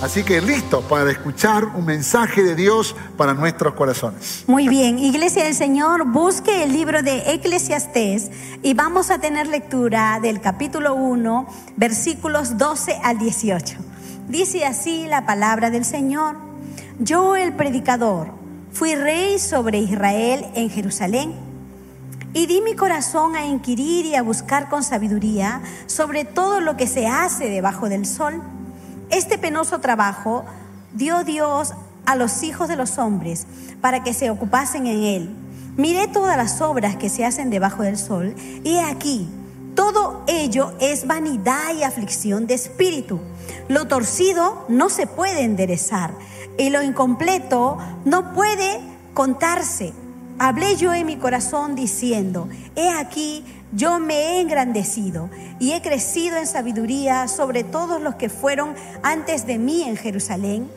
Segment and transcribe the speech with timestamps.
[0.00, 4.44] Así que listo para escuchar un mensaje de Dios para nuestros corazones.
[4.46, 8.30] Muy bien, Iglesia del Señor, busque el libro de Eclesiastés
[8.62, 13.76] y vamos a tener lectura del capítulo 1, versículos 12 al 18.
[14.28, 16.36] Dice así la palabra del Señor.
[17.00, 18.28] Yo el predicador
[18.70, 21.32] fui rey sobre Israel en Jerusalén
[22.34, 26.86] y di mi corazón a inquirir y a buscar con sabiduría sobre todo lo que
[26.86, 28.40] se hace debajo del sol
[29.10, 30.44] este penoso trabajo
[30.92, 31.74] dio Dios
[32.06, 33.46] a los hijos de los hombres
[33.80, 35.30] para que se ocupasen en él.
[35.76, 39.28] Miré todas las obras que se hacen debajo del sol y he aquí,
[39.78, 43.20] todo ello es vanidad y aflicción de espíritu.
[43.68, 46.10] Lo torcido no se puede enderezar
[46.58, 48.80] y lo incompleto no puede
[49.14, 49.92] contarse.
[50.40, 56.36] Hablé yo en mi corazón diciendo, he aquí, yo me he engrandecido y he crecido
[56.36, 60.70] en sabiduría sobre todos los que fueron antes de mí en Jerusalén.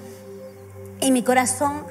[0.99, 1.83] En mi corazón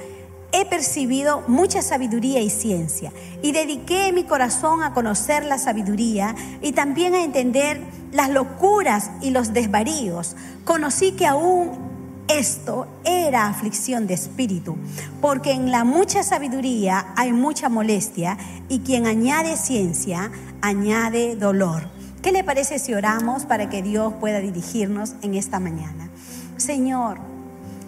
[0.53, 3.13] he percibido mucha sabiduría y ciencia
[3.43, 7.81] y dediqué mi corazón a conocer la sabiduría y también a entender
[8.13, 10.37] las locuras y los desvaríos.
[10.65, 11.91] Conocí que aún
[12.29, 14.77] esto era aflicción de espíritu,
[15.21, 20.31] porque en la mucha sabiduría hay mucha molestia y quien añade ciencia
[20.63, 21.83] añade dolor.
[22.23, 26.11] ¿Qué le parece si oramos para que Dios pueda dirigirnos en esta mañana?
[26.57, 27.19] Señor,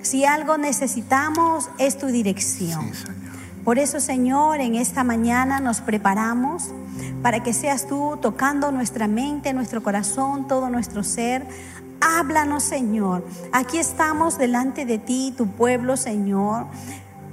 [0.00, 2.90] si algo necesitamos es tu dirección.
[3.64, 6.70] Por eso, Señor, en esta mañana nos preparamos
[7.22, 11.46] para que seas tú tocando nuestra mente, nuestro corazón, todo nuestro ser,
[12.02, 13.24] Háblanos, Señor.
[13.52, 16.66] Aquí estamos delante de ti, tu pueblo, Señor.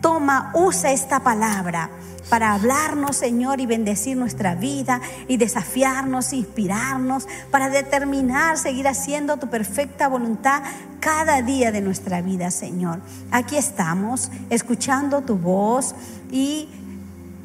[0.01, 1.89] Toma, usa esta palabra
[2.29, 9.49] para hablarnos, Señor, y bendecir nuestra vida y desafiarnos, inspirarnos, para determinar, seguir haciendo tu
[9.49, 10.61] perfecta voluntad
[10.99, 12.99] cada día de nuestra vida, Señor.
[13.31, 15.95] Aquí estamos, escuchando tu voz
[16.31, 16.69] y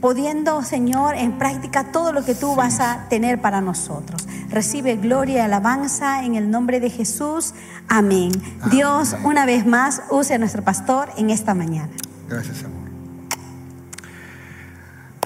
[0.01, 4.29] poniendo, Señor, en práctica todo lo que tú vas a tener para nosotros.
[4.51, 7.55] Recibe gloria y alabanza en el nombre de Jesús.
[7.89, 8.31] Amén.
[8.71, 11.91] Dios, una vez más, use a nuestro pastor en esta mañana.
[12.35, 12.83] Gracias, amor.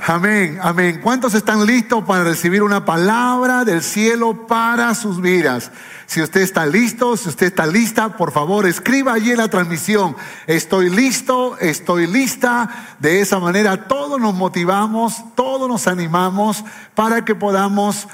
[0.06, 1.00] Amén, amén.
[1.02, 5.70] ¿Cuántos están listos para recibir una palabra del cielo para sus vidas?
[6.04, 10.16] Si usted está listo, si usted está lista, por favor, escriba allí en la transmisión.
[10.46, 12.68] Estoy listo, estoy lista.
[12.98, 16.62] De esa manera todos nos motivamos, todos nos animamos
[16.94, 18.06] para que podamos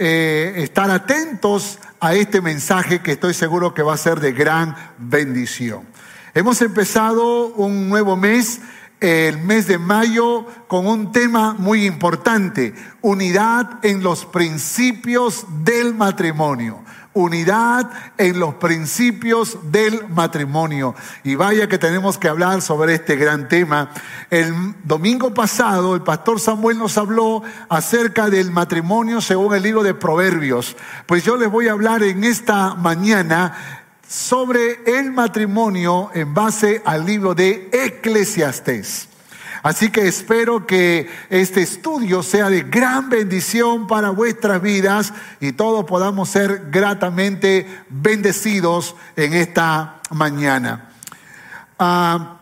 [0.00, 4.74] eh, estar atentos a este mensaje que estoy seguro que va a ser de gran
[4.98, 5.86] bendición.
[6.38, 8.60] Hemos empezado un nuevo mes
[9.00, 16.84] el mes de mayo con un tema muy importante, unidad en los principios del matrimonio.
[17.14, 20.94] Unidad en los principios del matrimonio.
[21.24, 23.90] Y vaya que tenemos que hablar sobre este gran tema.
[24.30, 29.94] El domingo pasado el pastor Samuel nos habló acerca del matrimonio según el libro de
[29.94, 30.76] Proverbios.
[31.06, 33.77] Pues yo les voy a hablar en esta mañana
[34.08, 39.08] sobre el matrimonio en base al libro de Eclesiastés.
[39.62, 45.84] Así que espero que este estudio sea de gran bendición para vuestras vidas y todos
[45.84, 50.90] podamos ser gratamente bendecidos en esta mañana.
[51.78, 52.38] Ah,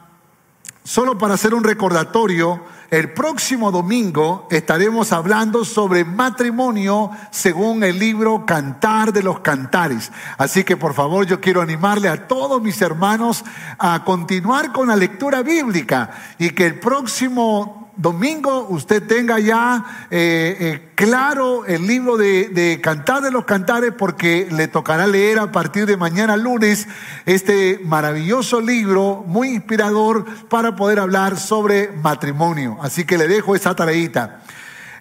[0.84, 2.62] solo para hacer un recordatorio,
[2.96, 10.10] el próximo domingo estaremos hablando sobre matrimonio según el libro Cantar de los Cantares.
[10.38, 13.44] Así que por favor yo quiero animarle a todos mis hermanos
[13.78, 20.56] a continuar con la lectura bíblica y que el próximo domingo usted tenga ya eh,
[20.60, 25.52] eh, claro el libro de, de, Cantar de los Cantares porque le tocará leer a
[25.52, 26.86] partir de mañana lunes
[27.24, 32.78] este maravilloso libro muy inspirador para poder hablar sobre matrimonio.
[32.80, 34.42] Así que le dejo esa tareita.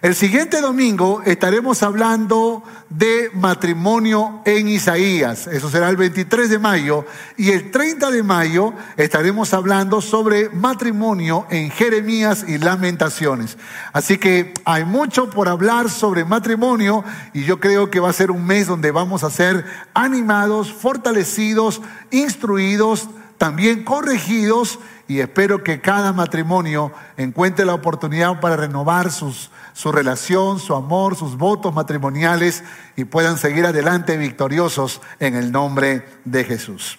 [0.02, 5.46] El siguiente domingo estaremos hablando de matrimonio en Isaías.
[5.46, 7.06] Eso será el 23 de mayo.
[7.38, 13.56] Y el 30 de mayo estaremos hablando sobre matrimonio en Jeremías y Lamentaciones.
[13.94, 17.02] Así que hay mucho por hablar sobre matrimonio
[17.32, 19.64] y yo creo que va a ser un mes donde vamos a ser
[19.94, 23.08] animados, fortalecidos, instruidos
[23.38, 24.78] también corregidos
[25.08, 31.16] y espero que cada matrimonio encuentre la oportunidad para renovar sus, su relación, su amor,
[31.16, 32.64] sus votos matrimoniales
[32.96, 36.98] y puedan seguir adelante victoriosos en el nombre de Jesús.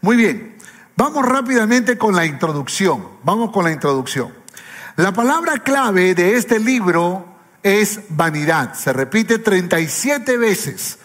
[0.00, 0.56] Muy bien,
[0.96, 3.06] vamos rápidamente con la introducción.
[3.22, 4.34] Vamos con la introducción.
[4.96, 7.26] La palabra clave de este libro
[7.62, 8.74] es vanidad.
[8.74, 10.98] Se repite 37 veces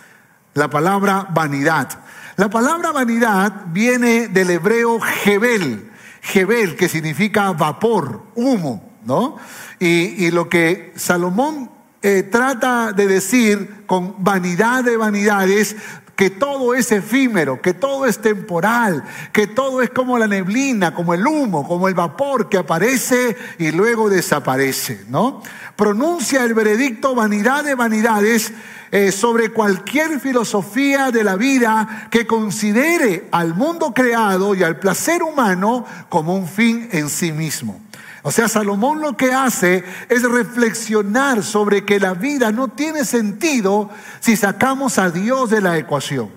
[0.56, 2.00] la palabra vanidad.
[2.36, 5.92] La palabra vanidad viene del hebreo Jebel,
[6.24, 9.38] Jebel que significa vapor, humo, ¿no?
[9.80, 11.69] Y, lo que Salomón
[12.02, 15.75] eh, trata de decir con vanidad de vanidades,
[16.16, 19.04] que todo es efímero, que todo es temporal,
[19.34, 23.72] que todo es como la neblina, como el humo, como el vapor que aparece y
[23.72, 25.42] luego desaparece, ¿no?
[25.75, 28.54] Pronuncia el veredicto vanidad de vanidades
[28.92, 35.22] eh, sobre cualquier filosofía de la vida que considere al mundo creado y al placer
[35.22, 37.81] humano como un fin en sí mismo.
[38.27, 43.92] O sea, Salomón lo que hace es reflexionar sobre que la vida no tiene sentido
[44.19, 46.31] si sacamos a Dios de la ecuación.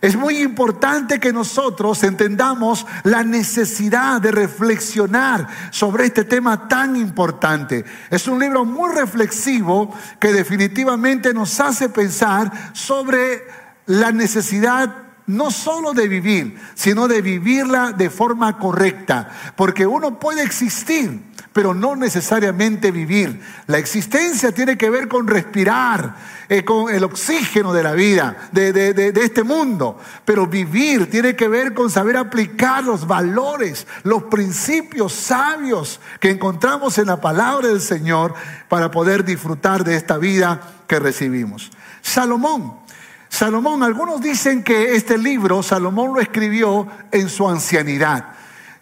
[0.00, 7.84] Es muy importante que nosotros entendamos la necesidad de reflexionar sobre este tema tan importante.
[8.08, 13.42] Es un libro muy reflexivo que definitivamente nos hace pensar sobre
[13.84, 19.30] la necesidad no solo de vivir, sino de vivirla de forma correcta.
[19.56, 21.22] Porque uno puede existir,
[21.52, 23.40] pero no necesariamente vivir.
[23.66, 26.16] La existencia tiene que ver con respirar,
[26.48, 29.98] eh, con el oxígeno de la vida, de, de este mundo.
[30.24, 36.96] Pero vivir tiene que ver con saber aplicar los valores, los principios sabios que encontramos
[36.98, 38.34] en la palabra del Señor
[38.68, 41.70] para poder disfrutar de esta vida que recibimos.
[42.00, 42.87] Salomón
[43.28, 48.32] Salomón, algunos dicen que este libro Salomón lo escribió en su ancianidad,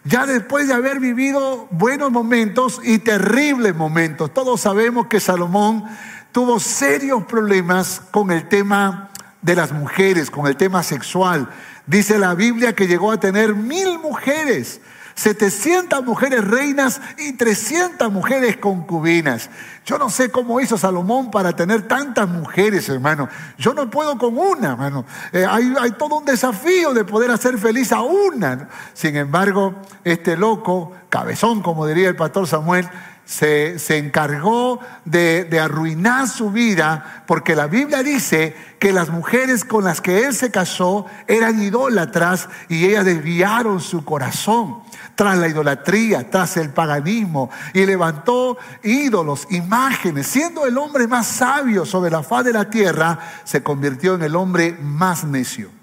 [0.03, 4.33] ya después de haber vivido buenos momentos y terribles momentos.
[4.33, 5.83] Todos sabemos que Salomón
[6.31, 9.09] tuvo serios problemas con el tema
[9.41, 11.49] de las mujeres, con el tema sexual.
[11.85, 14.81] Dice la Biblia que llegó a tener mil mujeres.
[15.17, 19.49] 700 mujeres reinas y 300 mujeres concubinas.
[19.83, 23.27] Yo no sé cómo hizo Salomón para tener tantas mujeres, hermano.
[23.57, 25.05] Yo no puedo con una, hermano.
[25.33, 28.69] Eh, hay, todo un desafío de poder hacer feliz a una.
[28.93, 29.73] Sin embargo,
[30.03, 32.87] este loco, cabezón, como diría el pastor Samuel,
[33.27, 39.65] se, se, encargó de, de, arruinar su vida porque la Biblia dice que las mujeres
[39.65, 44.77] con las que él se casó eran idólatras y ellas desviaron su corazón
[45.15, 50.27] tras la idolatría, tras el paganismo, y levantó ídolos, imágenes.
[50.27, 54.35] Siendo el hombre más sabio sobre la faz de la tierra, se convirtió en el
[54.35, 55.76] hombre más necio.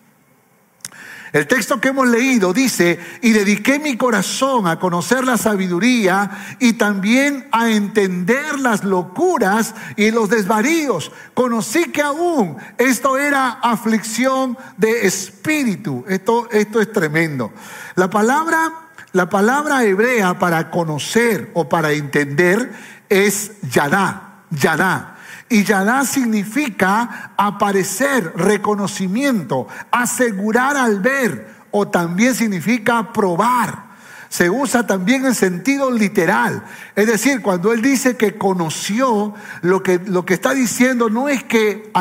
[1.35, 6.75] El texto que hemos leído dice, y dediqué mi corazón a conocer la sabiduría y
[6.75, 11.11] también a entender las locuras y los desvaríos.
[11.35, 16.05] Conocí que aún esto era aflicción de espíritu.
[16.07, 17.53] Esto, esto es tremendo.
[17.97, 22.73] La palabra la palabra hebrea para conocer o para entender
[23.09, 25.13] es yadá, yadá.
[25.55, 33.85] Y yadá significa aparecer, reconocimiento, asegurar al ver, o también significa probar
[34.29, 36.64] se usa también en sentido literal.
[36.97, 41.45] Es decir, cuando él dice que conoció, lo que, lo que está diciendo no es
[41.45, 41.93] que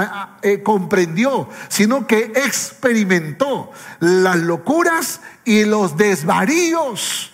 [0.41, 7.32] eh, comprendió, sino que experimentó las locuras y los desvaríos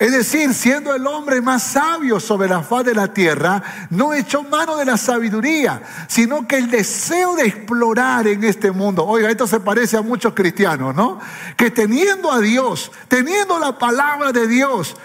[0.00, 4.42] es decir, siendo el hombre más sabio sobre la faz de la tierra, no echó
[4.42, 9.04] mano de la sabiduría, sino que el deseo de explorar en este mundo.
[9.04, 11.20] Oiga, esto se parece a muchos cristianos, ¿no?
[11.54, 14.96] Que teniendo a Dios, teniendo la palabra de Dios,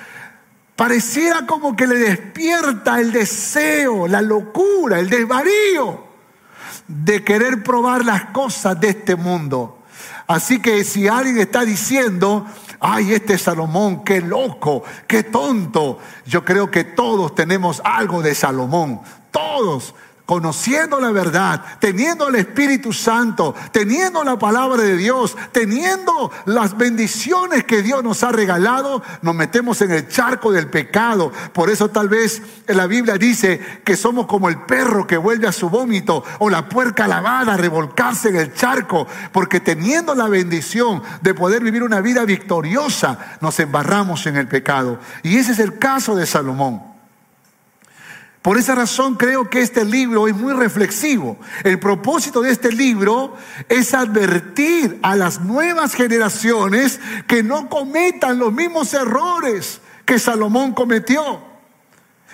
[0.78, 6.06] pareciera como que le despierta el deseo, la locura, el desvarío
[6.88, 9.84] de querer probar las cosas de este mundo.
[10.26, 12.48] Así que si alguien está diciendo,
[12.80, 16.00] ay, este Salomón, qué loco, qué tonto.
[16.26, 19.02] Yo creo que todos tenemos algo de Salomón,
[19.32, 26.78] todos conociendo la verdad, teniendo el Espíritu Santo, teniendo la palabra de Dios, teniendo las
[26.78, 31.32] bendiciones que Dios nos ha regalado, nos metemos en el charco del pecado.
[31.54, 35.52] Por eso tal vez la Biblia dice que somos como el perro que vuelve a
[35.52, 41.04] su vómito o la puerca lavada a revolcarse en el charco, porque teniendo la bendición
[41.22, 45.00] de poder vivir una vida victoriosa, nos embarramos en el pecado.
[45.22, 46.95] Y ese es el caso de Salomón.
[48.46, 51.36] Por esa razón creo que este libro es muy reflexivo.
[51.64, 53.36] El propósito de este libro
[53.68, 61.42] es advertir a las nuevas generaciones que no cometan los mismos errores que Salomón cometió.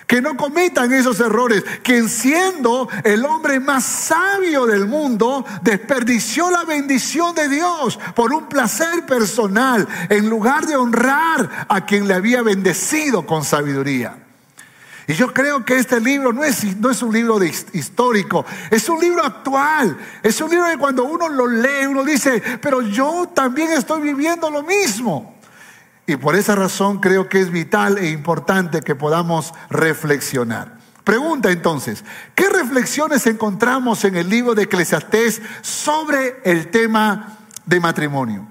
[0.06, 1.64] Que no cometan esos errores.
[1.82, 8.50] Quien siendo el hombre más sabio del mundo, desperdició la bendición de Dios por un
[8.50, 14.22] placer personal en lugar de honrar a quien le había bendecido con sabiduría.
[15.14, 19.24] Yo creo que este libro no es, no es un libro histórico, es un libro
[19.24, 19.96] actual.
[20.22, 24.50] Es un libro que cuando uno lo lee, uno dice, pero yo también estoy viviendo
[24.50, 25.38] lo mismo.
[26.06, 30.78] Y por esa razón creo que es vital e importante que podamos reflexionar.
[31.04, 32.04] Pregunta entonces,
[32.34, 38.46] ¿qué reflexiones encontramos en el libro de Eclesiastés sobre el tema de matrimonio?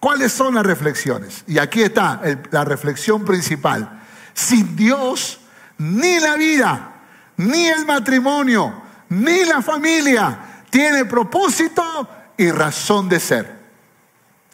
[0.00, 1.44] ¿Cuáles son las reflexiones?
[1.46, 4.02] Y aquí está la reflexión principal.
[4.32, 5.40] Sin Dios,
[5.78, 6.92] ni la vida,
[7.36, 10.38] ni el matrimonio, ni la familia
[10.70, 13.56] tiene propósito y razón de ser.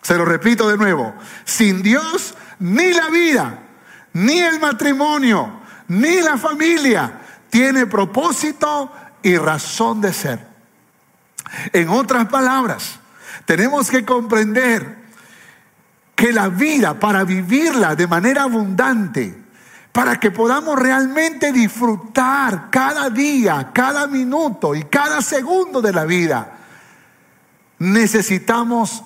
[0.01, 1.15] Se lo repito de nuevo,
[1.45, 3.59] sin Dios ni la vida,
[4.13, 10.47] ni el matrimonio, ni la familia tiene propósito y razón de ser.
[11.73, 12.99] En otras palabras,
[13.45, 15.03] tenemos que comprender
[16.15, 19.42] que la vida, para vivirla de manera abundante,
[19.93, 26.53] para que podamos realmente disfrutar cada día, cada minuto y cada segundo de la vida,
[27.79, 29.05] necesitamos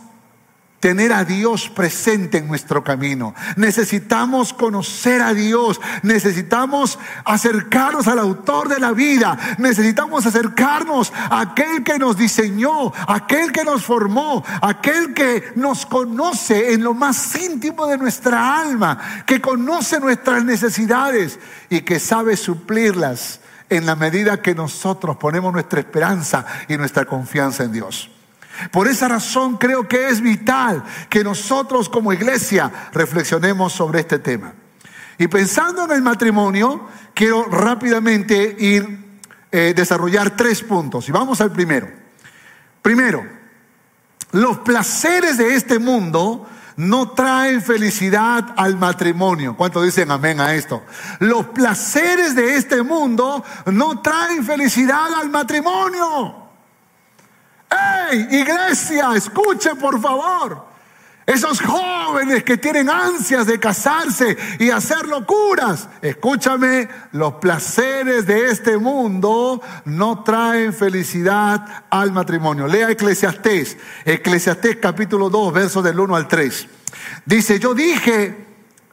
[0.87, 3.35] tener a Dios presente en nuestro camino.
[3.57, 5.81] Necesitamos conocer a Dios.
[6.05, 9.37] Necesitamos acercarnos al autor de la vida.
[9.59, 16.75] Necesitamos acercarnos a aquel que nos diseñó, aquel que nos formó, aquel que nos conoce
[16.75, 23.41] en lo más íntimo de nuestra alma, que conoce nuestras necesidades y que sabe suplirlas
[23.71, 28.16] en la medida que nosotros ponemos nuestra esperanza y nuestra confianza en Dios.
[28.71, 34.55] Por esa razón creo que es vital que nosotros como iglesia reflexionemos sobre este tema.
[35.19, 39.07] Y pensando en el matrimonio, quiero rápidamente ir
[39.51, 41.09] eh, desarrollar tres puntos.
[41.09, 41.89] Y vamos al primero.
[42.83, 43.27] Primero,
[44.33, 46.47] los placeres de este mundo
[46.77, 49.57] no traen felicidad al matrimonio.
[49.57, 50.85] ¿Cuántos dicen amén a esto?
[51.21, 56.46] Los placeres de este mundo no traen felicidad al matrimonio.
[58.11, 59.15] ¡Hey, iglesia!
[59.15, 60.77] Escuche por favor.
[61.27, 68.79] Esos jóvenes que tienen ansias de casarse y hacer locuras, escúchame, los placeres de este
[68.79, 72.69] mundo no traen felicidad al matrimonio.
[72.69, 76.69] Lea Eclesiastés, Eclesiastés capítulo 2, versos del 1 al 3.
[77.25, 78.47] Dice, yo dije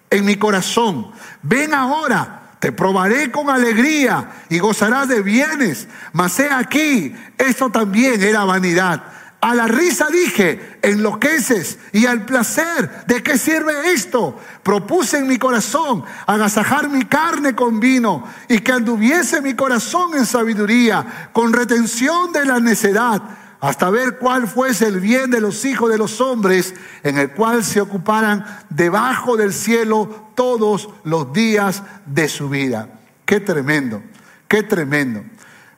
[0.10, 1.12] en mi corazón,
[1.44, 5.86] ven ahora te probaré con alegría y gozarás de bienes.
[6.14, 9.04] Mas he aquí, esto también era vanidad.
[9.42, 14.40] A la risa dije, enloqueces, y al placer, ¿de qué sirve esto?
[14.64, 20.26] Propuse en mi corazón agasajar mi carne con vino y que anduviese mi corazón en
[20.26, 23.22] sabiduría, con retención de la necedad
[23.64, 27.64] hasta ver cuál fuese el bien de los hijos de los hombres, en el cual
[27.64, 32.90] se ocuparan debajo del cielo todos los días de su vida.
[33.24, 34.04] Qué tremendo,
[34.50, 35.24] qué tremendo.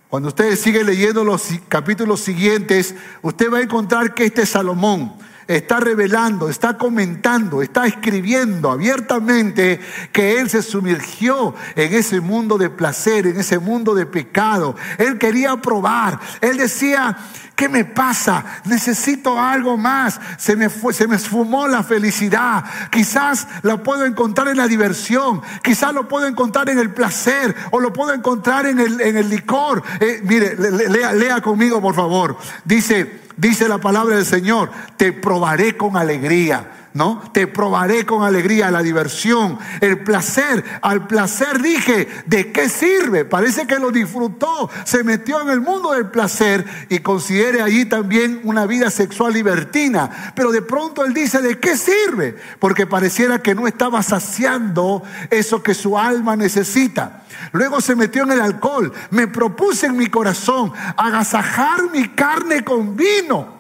[0.10, 5.14] Cuando ustedes siguen leyendo los capítulos siguientes, usted va a encontrar que este Salomón,
[5.48, 9.80] está revelando, está comentando, está escribiendo abiertamente
[10.12, 14.76] que Él se sumergió en ese mundo de placer, en ese mundo de pecado.
[14.98, 16.20] Él quería probar.
[16.42, 17.18] Él decía,
[17.56, 18.44] ¿qué me pasa?
[18.66, 20.20] Necesito algo más.
[20.38, 22.64] Se me, fue, se me esfumó la felicidad.
[22.92, 25.42] Quizás lo puedo encontrar en la diversión.
[25.64, 27.56] Quizás lo puedo encontrar en el placer.
[27.72, 29.84] O lo puedo encontrar en el, en el licor.
[30.00, 30.56] Eh, mire,
[30.90, 32.38] lea, lea conmigo, por favor.
[32.64, 36.72] Dice, Dice la palabra del Señor, te probaré con alegría.
[36.96, 37.22] ¿No?
[37.34, 40.64] Te probaré con alegría la diversión, el placer.
[40.82, 43.26] Al placer dije, ¿de qué sirve?
[43.26, 48.40] Parece que lo disfrutó, se metió en el mundo del placer y considere allí también
[48.46, 50.32] una vida sexual libertina.
[50.38, 52.38] Pero de pronto él dice, ¿de qué sirve?
[52.60, 57.26] Porque pareciera que no estaba saciando eso que su alma necesita.
[57.52, 58.94] Luego se metió en el alcohol.
[59.10, 63.55] Me propuse en mi corazón agasajar mi carne con vino.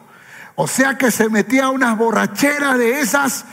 [0.55, 3.45] O sea que se metía a unas borracheras de esas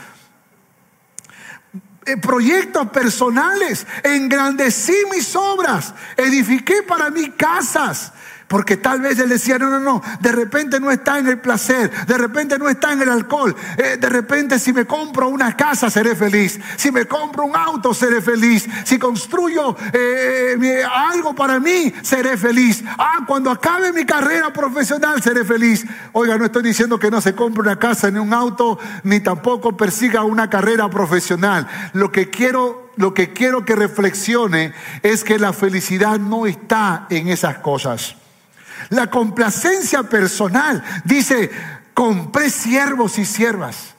[2.05, 3.85] eh, proyectos personales.
[4.03, 5.93] Engrandecí mis obras.
[6.17, 8.13] Edifiqué para mí casas
[8.53, 11.89] Porque tal vez él decía, no, no, no, de repente no está en el placer,
[12.05, 15.89] de repente no está en el alcohol, eh, de repente si me compro una casa
[15.89, 21.91] seré feliz, si me compro un auto seré feliz, si construyo eh, algo para mí
[22.03, 22.83] seré feliz.
[22.95, 25.83] Ah, cuando acabe mi carrera profesional seré feliz.
[26.11, 29.75] Oiga, no estoy diciendo que no se compre una casa ni un auto, ni tampoco
[29.75, 31.67] persiga una carrera profesional.
[31.93, 37.29] Lo que quiero lo que quiero que reflexione es que la felicidad no está en
[37.29, 38.17] esas cosas.
[38.89, 41.49] La complacencia personal dice,
[41.93, 43.93] compré siervos y siervas.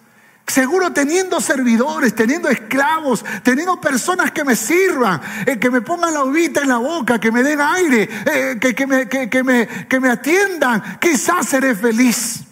[0.47, 6.23] Seguro teniendo servidores, teniendo esclavos, teniendo personas que me sirvan, eh, que me pongan la
[6.23, 10.11] uvita en la boca, que me den aire, eh, que, me, que, me, que me
[10.11, 12.43] atiendan, quizás seré feliz.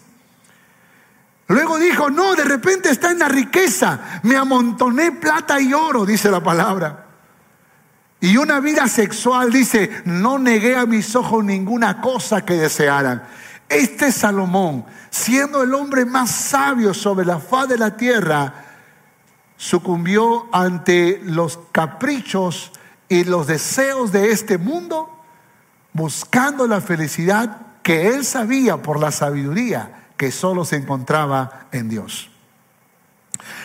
[1.49, 6.31] Luego dijo, no, de repente está en la riqueza, me amontoné plata y oro, dice
[6.31, 7.02] la palabra.
[8.23, 13.21] Y una vida sexual, dice, no negué a mis ojos ninguna cosa que desearan.
[13.67, 18.53] Este Salomón, siendo el hombre más sabio sobre la faz de la tierra,
[19.57, 22.71] sucumbió ante los caprichos
[23.09, 25.09] y los deseos de este mundo,
[25.91, 32.32] buscando la felicidad que él sabía por la sabiduría que solo se encontraba en Dios.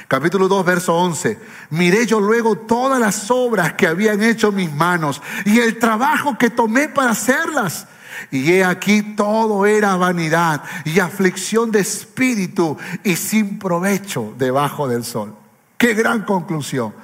[0.08, 1.38] Capítulo 2, verso 11.
[1.70, 6.48] Miré yo luego todas las obras que habían hecho mis manos y el trabajo que
[6.48, 7.86] tomé para hacerlas.
[8.30, 15.04] Y he aquí todo era vanidad y aflicción de espíritu y sin provecho debajo del
[15.04, 15.34] sol.
[15.76, 16.94] Qué gran conclusión.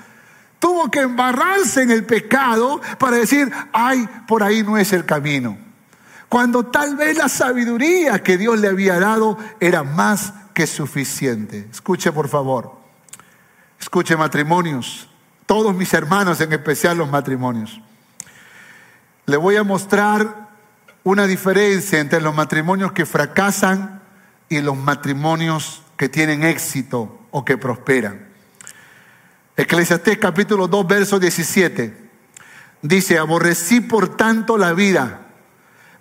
[0.58, 5.58] Tuvo que embarrarse en el pecado para decir, ay, por ahí no es el camino
[6.34, 11.68] cuando tal vez la sabiduría que Dios le había dado era más que suficiente.
[11.70, 12.83] Escuche por favor,
[13.80, 15.08] escuche matrimonios,
[15.46, 17.80] todos mis hermanos, en especial los matrimonios.
[19.26, 20.48] Le voy a mostrar
[21.02, 24.02] una diferencia entre los matrimonios que fracasan
[24.48, 28.28] y los matrimonios que tienen éxito o que prosperan.
[29.56, 32.10] Eclesiastés capítulo 2, verso 17.
[32.82, 35.20] Dice, aborrecí por tanto la vida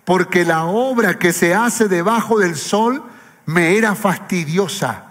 [0.04, 3.02] porque la obra que se hace debajo del sol
[3.46, 5.03] me era fastidiosa,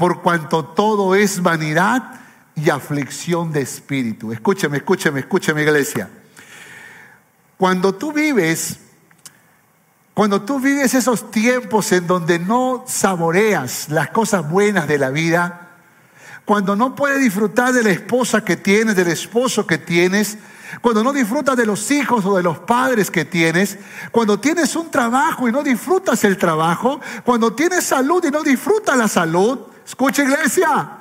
[0.00, 2.22] por cuanto todo es vanidad
[2.54, 4.32] y aflicción de espíritu.
[4.32, 6.08] Escúcheme, escúcheme, escúcheme iglesia.
[7.58, 8.80] Cuando tú vives,
[10.14, 15.68] cuando tú vives esos tiempos en donde no saboreas las cosas buenas de la vida,
[16.46, 20.38] cuando no puedes disfrutar de la esposa que tienes, del esposo que tienes,
[20.80, 23.76] cuando no disfrutas de los hijos o de los padres que tienes,
[24.10, 28.96] cuando tienes un trabajo y no disfrutas el trabajo, cuando tienes salud y no disfrutas
[28.96, 29.58] la salud,
[29.90, 31.00] escucha iglesia,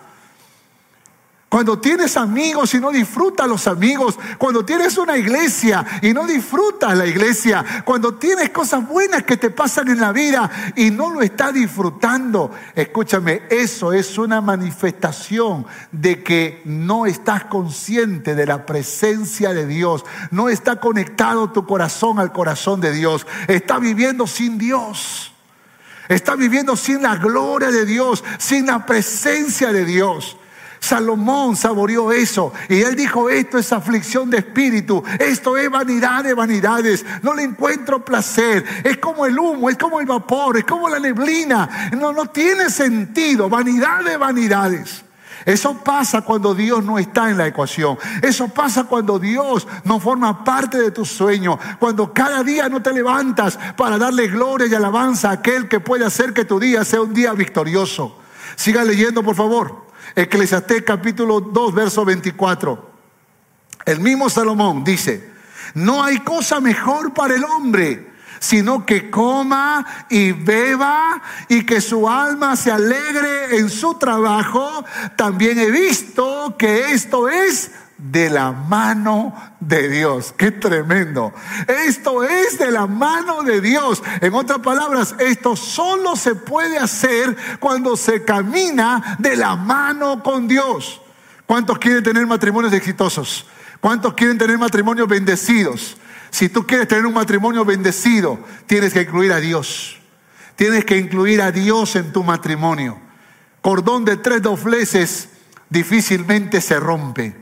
[1.50, 4.20] cuando tienes amigos y no disfrutas los amigos.
[4.38, 7.66] Cuando tienes una iglesia y no disfrutas la iglesia.
[7.84, 12.52] Cuando tienes cosas buenas que te pasan en la vida y no lo estás disfrutando.
[12.76, 20.06] Escúchame, eso es una manifestación de que no estás consciente de la presencia de Dios.
[20.30, 23.26] No está conectado tu corazón al corazón de Dios.
[23.48, 25.34] Está viviendo sin Dios.
[26.10, 30.36] Está viviendo sin la gloria de Dios, sin la presencia de Dios.
[30.80, 36.34] Salomón saboreó eso y él dijo, esto es aflicción de espíritu, esto es vanidad de
[36.34, 40.90] vanidades, no le encuentro placer, es como el humo, es como el vapor, es como
[40.90, 45.04] la neblina, no, no tiene sentido, vanidad de vanidades.
[45.46, 47.98] Eso pasa cuando Dios no está en la ecuación.
[48.22, 51.58] Eso pasa cuando Dios no forma parte de tu sueño.
[51.80, 56.06] Cuando cada día no te levantas para darle gloria y alabanza a aquel que puede
[56.06, 58.18] hacer que tu día sea un día victorioso.
[58.56, 59.88] Siga leyendo, por favor.
[60.16, 62.90] Eclesiastés capítulo 2, verso 24.
[63.86, 65.32] El mismo Salomón dice,
[65.74, 68.09] no hay cosa mejor para el hombre
[68.40, 74.84] sino que coma y beba y que su alma se alegre en su trabajo.
[75.16, 80.34] También he visto que esto es de la mano de Dios.
[80.38, 81.34] Qué tremendo.
[81.68, 84.02] Esto es de la mano de Dios.
[84.22, 90.48] En otras palabras, esto solo se puede hacer cuando se camina de la mano con
[90.48, 91.02] Dios.
[91.46, 93.46] ¿Cuántos quieren tener matrimonios exitosos?
[93.82, 95.98] ¿Cuántos quieren tener matrimonios bendecidos?
[96.30, 100.00] Si tú quieres tener un matrimonio bendecido, tienes que incluir a Dios.
[100.56, 103.00] Tienes que incluir a Dios en tu matrimonio.
[103.62, 105.30] Cordón de tres dobleces
[105.70, 107.36] difícilmente se rompe.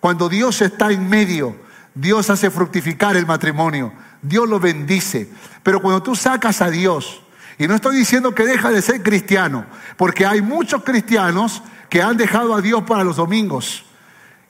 [0.00, 1.56] Cuando Dios está en medio,
[1.94, 5.28] Dios hace fructificar el matrimonio, Dios lo bendice.
[5.62, 7.22] Pero cuando tú sacas a Dios,
[7.58, 9.64] y no estoy diciendo que deja de ser cristiano,
[9.96, 13.84] porque hay muchos cristianos que han dejado a Dios para los domingos.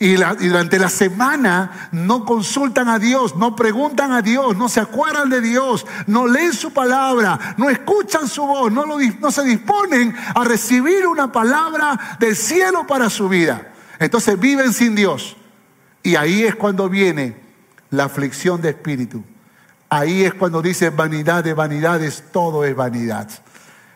[0.04, 5.30] Y, durante la semana no consultan a Dios, no preguntan a Dios, no se acuerdan
[5.30, 10.44] de Dios, no leen su palabra, no escuchan su voz, no, no se disponen a
[10.44, 13.72] recibir una palabra del cielo para su vida.
[13.98, 15.38] Entonces viven sin Dios.
[16.02, 17.34] Y ahí es cuando viene
[17.88, 19.24] la aflicción de espíritu.
[19.88, 23.30] Ahí es cuando dice vanidad de vanidades, todo es vanidad.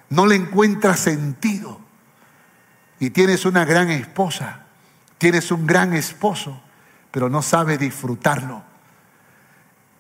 [0.09, 1.79] No le encuentras sentido.
[2.99, 4.68] Y tienes una gran esposa
[5.19, 6.61] Tienes un gran esposo,
[7.11, 8.63] pero no sabes disfrutarlo.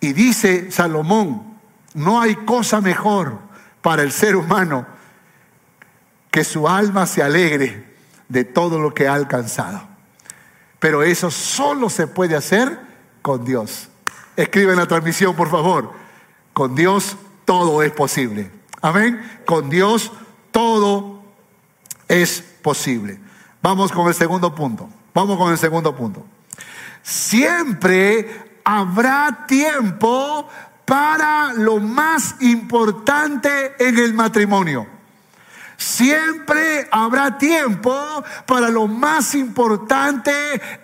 [0.00, 1.58] Y dice Salomón,
[1.94, 3.38] no hay cosa mejor
[3.82, 4.86] para el ser humano
[6.30, 7.96] que su alma se alegre
[8.28, 9.82] de todo lo que ha alcanzado.
[10.78, 12.78] Pero eso solo se puede hacer
[13.22, 13.88] con Dios.
[14.36, 15.92] Escribe en la transmisión, por favor.
[16.52, 18.50] Con Dios todo es posible.
[18.80, 19.20] Amén.
[19.44, 20.12] Con Dios
[20.52, 21.24] todo
[22.06, 23.18] es posible.
[23.60, 24.88] Vamos con el segundo punto.
[25.18, 26.24] Vamos con el segundo punto.
[27.02, 30.48] Siempre habrá tiempo
[30.84, 34.86] para lo más importante en el matrimonio.
[35.76, 40.30] Siempre habrá tiempo para lo más importante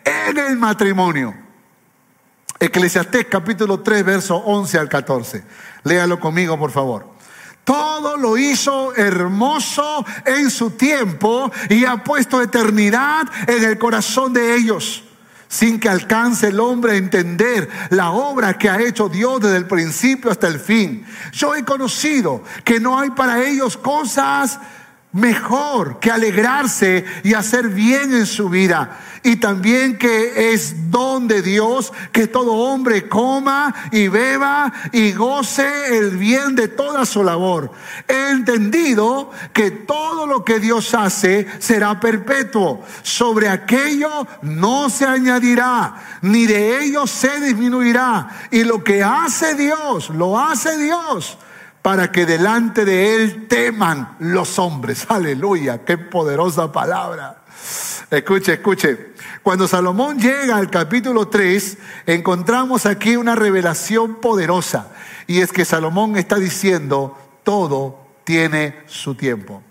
[0.04, 1.32] en el matrimonio.
[2.58, 5.44] Eclesiastés capítulo 3, verso 11 al 14.
[5.84, 7.13] Léalo conmigo, por favor.
[7.64, 14.54] Todo lo hizo hermoso en su tiempo y ha puesto eternidad en el corazón de
[14.54, 15.02] ellos,
[15.48, 19.66] sin que alcance el hombre a entender la obra que ha hecho Dios desde el
[19.66, 21.06] principio hasta el fin.
[21.32, 24.58] Yo he conocido que no hay para ellos cosas
[25.14, 29.00] mejor que alegrarse y hacer bien en su vida.
[29.22, 35.96] Y también que es don de Dios que todo hombre coma y beba y goce
[35.96, 37.70] el bien de toda su labor.
[38.06, 42.84] He entendido que todo lo que Dios hace será perpetuo.
[43.02, 48.28] Sobre aquello no se añadirá, ni de ello se disminuirá.
[48.50, 51.38] Y lo que hace Dios, lo hace Dios
[51.84, 55.04] para que delante de Él teman los hombres.
[55.06, 57.42] Aleluya, qué poderosa palabra.
[58.10, 59.12] Escuche, escuche.
[59.42, 64.92] Cuando Salomón llega al capítulo 3, encontramos aquí una revelación poderosa.
[65.26, 69.62] Y es que Salomón está diciendo, todo tiene su tiempo.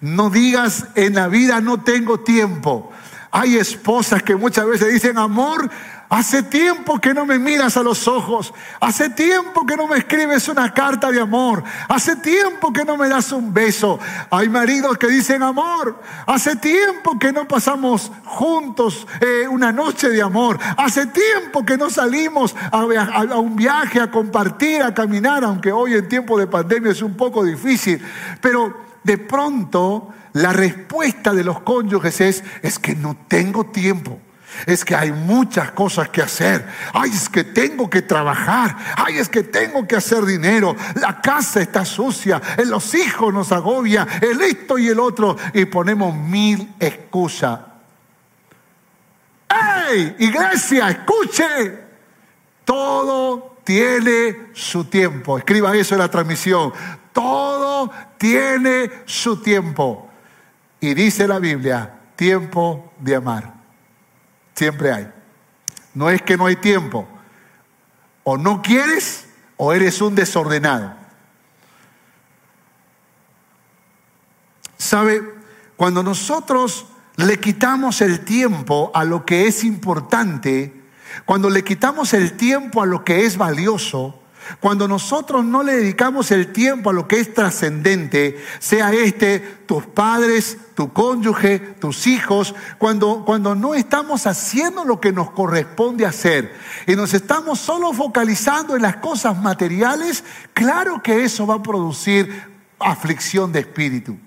[0.00, 2.90] No digas en la vida no tengo tiempo.
[3.30, 5.70] Hay esposas que muchas veces dicen, amor,
[6.10, 8.52] Hace tiempo que no me miras a los ojos.
[8.80, 11.62] Hace tiempo que no me escribes una carta de amor.
[11.88, 14.00] Hace tiempo que no me das un beso.
[14.28, 16.02] Hay maridos que dicen amor.
[16.26, 20.58] Hace tiempo que no pasamos juntos eh, una noche de amor.
[20.76, 25.94] Hace tiempo que no salimos a, a un viaje, a compartir, a caminar, aunque hoy
[25.94, 28.04] en tiempo de pandemia es un poco difícil.
[28.40, 34.18] Pero de pronto la respuesta de los cónyuges es, es que no tengo tiempo.
[34.66, 36.66] Es que hay muchas cosas que hacer.
[36.92, 38.76] Ay, es que tengo que trabajar.
[38.96, 40.76] Ay, es que tengo que hacer dinero.
[40.96, 42.40] La casa está sucia.
[42.66, 44.06] Los hijos nos agobia.
[44.20, 45.36] El esto y el otro.
[45.54, 47.60] Y ponemos mil excusas.
[49.48, 50.16] ¡Ey!
[50.18, 51.78] Iglesia, escuche.
[52.64, 55.38] Todo tiene su tiempo.
[55.38, 56.72] Escriba eso en la transmisión.
[57.12, 60.08] Todo tiene su tiempo.
[60.80, 63.59] Y dice la Biblia, tiempo de amar.
[64.54, 65.12] Siempre hay.
[65.94, 67.08] No es que no hay tiempo.
[68.24, 70.94] O no quieres o eres un desordenado.
[74.76, 75.22] ¿Sabe?
[75.76, 76.86] Cuando nosotros
[77.16, 80.74] le quitamos el tiempo a lo que es importante,
[81.24, 84.19] cuando le quitamos el tiempo a lo que es valioso,
[84.58, 89.86] cuando nosotros no le dedicamos el tiempo a lo que es trascendente, sea este tus
[89.86, 96.52] padres, tu cónyuge, tus hijos, cuando, cuando no estamos haciendo lo que nos corresponde hacer
[96.86, 102.42] y nos estamos solo focalizando en las cosas materiales, claro que eso va a producir
[102.78, 104.18] aflicción de espíritu.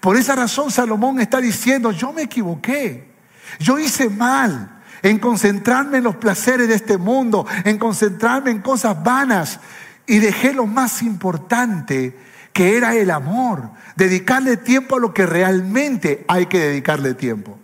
[0.00, 3.14] Por esa razón Salomón está diciendo, yo me equivoqué,
[3.60, 9.02] yo hice mal en concentrarme en los placeres de este mundo, en concentrarme en cosas
[9.02, 9.60] vanas
[10.06, 12.16] y dejé lo más importante
[12.52, 17.58] que era el amor, dedicarle tiempo a lo que realmente hay que dedicarle tiempo.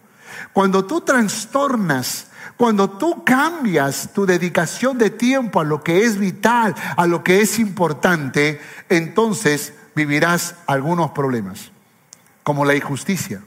[0.52, 2.26] Cuando tú trastornas,
[2.58, 7.40] cuando tú cambias tu dedicación de tiempo a lo que es vital, a lo que
[7.40, 11.72] es importante, entonces vivirás algunos problemas,
[12.42, 13.42] como la injusticia.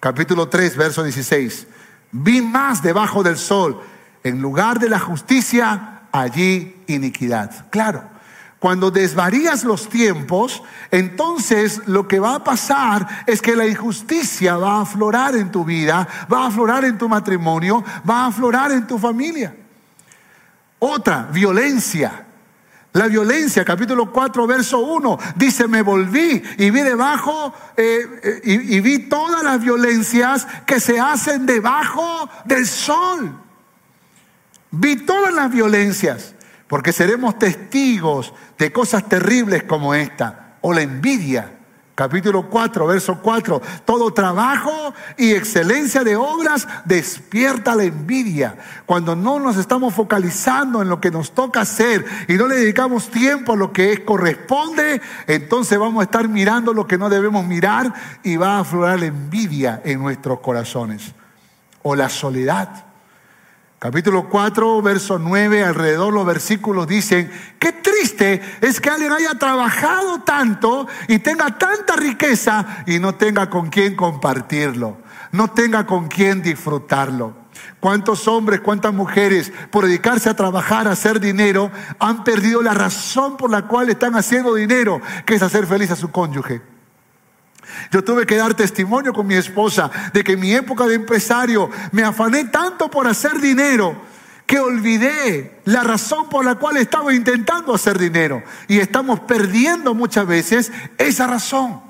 [0.00, 1.66] Capítulo 3, verso 16.
[2.12, 3.80] Vi más debajo del sol.
[4.22, 7.68] En lugar de la justicia, allí iniquidad.
[7.70, 8.16] Claro,
[8.58, 14.78] Cuando desvarías los tiempos, entonces lo que va a pasar es que la injusticia va
[14.78, 18.86] a aflorar en tu vida, va a aflorar en tu matrimonio, va a aflorar en
[18.86, 19.54] tu familia.
[20.78, 22.25] Otra, violencia.
[22.96, 28.76] La violencia, capítulo 4, verso 1, dice, me volví y vi debajo eh, eh, y,
[28.76, 33.38] y vi todas las violencias que se hacen debajo del sol.
[34.70, 36.34] Vi todas las violencias,
[36.68, 41.55] porque seremos testigos de cosas terribles como esta, o la envidia.
[41.96, 43.62] Capítulo 4, verso 4.
[43.86, 48.58] Todo trabajo y excelencia de obras despierta la envidia.
[48.84, 53.08] Cuando no nos estamos focalizando en lo que nos toca hacer y no le dedicamos
[53.08, 57.90] tiempo a lo que corresponde, entonces vamos a estar mirando lo que no debemos mirar
[58.22, 61.14] y va a aflorar la envidia en nuestros corazones.
[61.82, 62.85] O la soledad.
[63.78, 70.22] Capítulo 4, verso 9, alrededor los versículos dicen, qué triste es que alguien haya trabajado
[70.22, 74.96] tanto y tenga tanta riqueza y no tenga con quién compartirlo,
[75.32, 77.34] no tenga con quién disfrutarlo.
[77.78, 83.36] ¿Cuántos hombres, cuántas mujeres, por dedicarse a trabajar, a hacer dinero, han perdido la razón
[83.36, 86.75] por la cual están haciendo dinero, que es hacer feliz a su cónyuge?
[87.90, 91.70] Yo tuve que dar testimonio con mi esposa de que en mi época de empresario
[91.92, 93.96] me afané tanto por hacer dinero
[94.46, 98.42] que olvidé la razón por la cual estaba intentando hacer dinero.
[98.68, 101.80] Y estamos perdiendo muchas veces esa razón.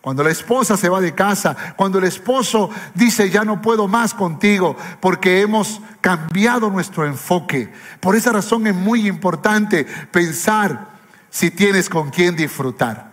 [0.00, 4.14] Cuando la esposa se va de casa, cuando el esposo dice ya no puedo más
[4.14, 7.72] contigo porque hemos cambiado nuestro enfoque.
[8.00, 10.88] Por esa razón es muy importante pensar
[11.30, 13.11] si tienes con quién disfrutar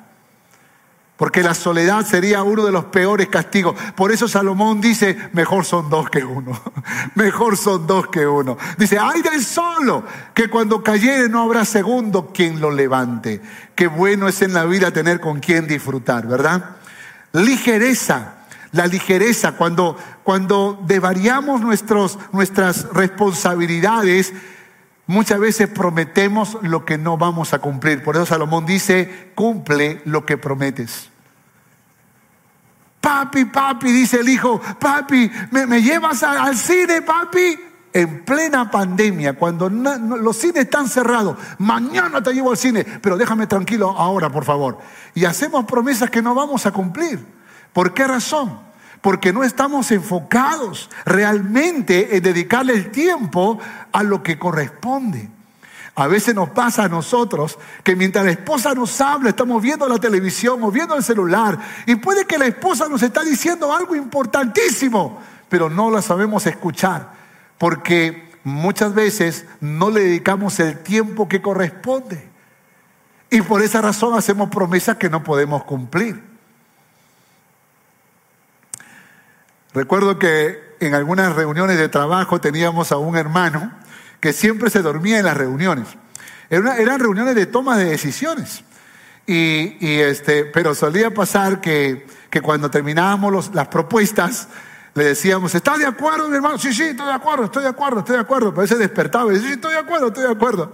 [1.20, 3.76] porque la soledad sería uno de los peores castigos.
[3.94, 6.58] Por eso Salomón dice, mejor son dos que uno,
[7.16, 8.58] mejor son dos que uno.
[8.78, 13.42] Dice, ay del solo, que cuando cayere no habrá segundo quien lo levante.
[13.76, 16.78] Qué bueno es en la vida tener con quien disfrutar, ¿verdad?
[17.34, 18.36] Ligereza.
[18.72, 24.32] La ligereza, cuando, cuando devariamos nuestros, nuestras responsabilidades,
[25.10, 28.04] muchas veces prometemos lo que no vamos a cumplir.
[28.04, 31.10] Por eso Salomón dice, cumple lo que prometes.
[33.02, 37.60] Papi, papi, dice el hijo, papi, ¿me, llevas al cine, papi?
[37.92, 43.48] En plena pandemia, cuando los cines están cerrados, mañana te llevo al cine, pero déjame
[43.48, 44.78] tranquilo ahora, por favor.
[45.16, 47.26] Y hacemos promesas que no vamos a cumplir.
[47.74, 48.69] ¿Por qué razón?
[49.02, 53.60] Porque no estamos enfocados realmente en dedicarle el tiempo
[53.92, 55.30] a lo que corresponde.
[55.96, 59.98] A veces nos pasa a nosotros que mientras la esposa nos habla, estamos viendo la
[59.98, 65.20] televisión o viendo el celular y puede que la esposa nos está diciendo algo importantísimo,
[65.50, 67.20] pero no la sabemos escuchar
[67.60, 72.28] porque muchas veces no le dedicamos el tiempo que corresponde.
[73.30, 76.29] Y por esa razón hacemos promesas que no podemos cumplir.
[79.74, 83.72] Recuerdo que en algunas reuniones de trabajo teníamos a un hermano
[84.20, 85.88] que siempre se dormía en las reuniones.
[86.50, 88.64] eran reuniones de toma de decisiones.
[89.28, 94.48] Y, este, pero solía pasar que, que cuando terminábamos las propuestas,
[94.96, 96.58] le decíamos, ¿estás de acuerdo, mi hermano?
[96.58, 98.52] Sí, sí, estoy de acuerdo, estoy de acuerdo, estoy de acuerdo.
[98.52, 100.74] Pero ese despertaba y dice, sí, estoy de acuerdo, estoy de acuerdo.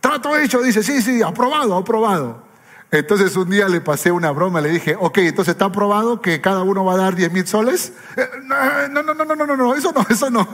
[0.00, 2.45] Trato hecho, dice, sí, sí, aprobado, aprobado.
[2.92, 6.62] Entonces un día le pasé una broma, le dije, ok, entonces está aprobado que cada
[6.62, 7.92] uno va a dar 10 mil soles.
[8.16, 10.48] Eh, no, no, no, no, no, no, no, eso no, eso no.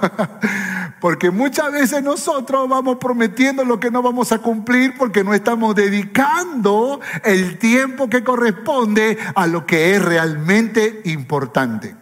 [1.00, 5.74] Porque muchas veces nosotros vamos prometiendo lo que no vamos a cumplir porque no estamos
[5.74, 11.96] dedicando el tiempo que corresponde a lo que es realmente importante.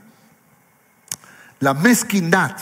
[1.61, 2.57] La mezquindad.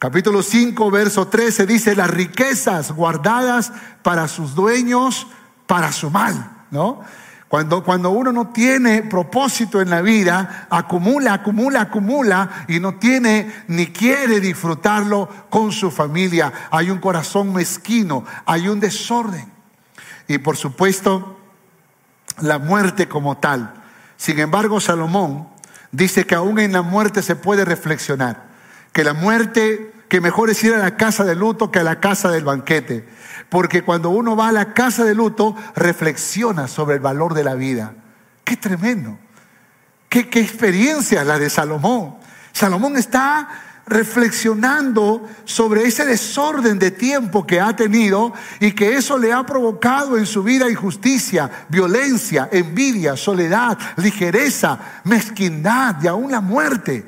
[0.00, 5.28] Capítulo 5, verso 13 dice, las riquezas guardadas para sus dueños,
[5.66, 6.57] para su mal.
[6.70, 7.02] ¿No?
[7.48, 13.64] Cuando, cuando uno no tiene propósito en la vida, acumula, acumula, acumula y no tiene
[13.68, 16.52] ni quiere disfrutarlo con su familia.
[16.70, 19.50] Hay un corazón mezquino, hay un desorden.
[20.26, 21.38] Y por supuesto,
[22.40, 23.72] la muerte como tal.
[24.18, 25.48] Sin embargo, Salomón
[25.90, 28.48] dice que aún en la muerte se puede reflexionar.
[28.92, 32.00] Que la muerte, que mejor es ir a la casa de luto que a la
[32.00, 33.06] casa del banquete
[33.48, 37.54] porque cuando uno va a la casa de luto, reflexiona sobre el valor de la
[37.54, 37.94] vida.
[38.44, 39.18] Qué tremendo.
[40.08, 42.16] Qué, qué experiencia la de Salomón.
[42.52, 43.48] Salomón está
[43.86, 50.18] reflexionando sobre ese desorden de tiempo que ha tenido y que eso le ha provocado
[50.18, 57.06] en su vida injusticia, violencia, envidia, soledad, ligereza, mezquindad y aún la muerte.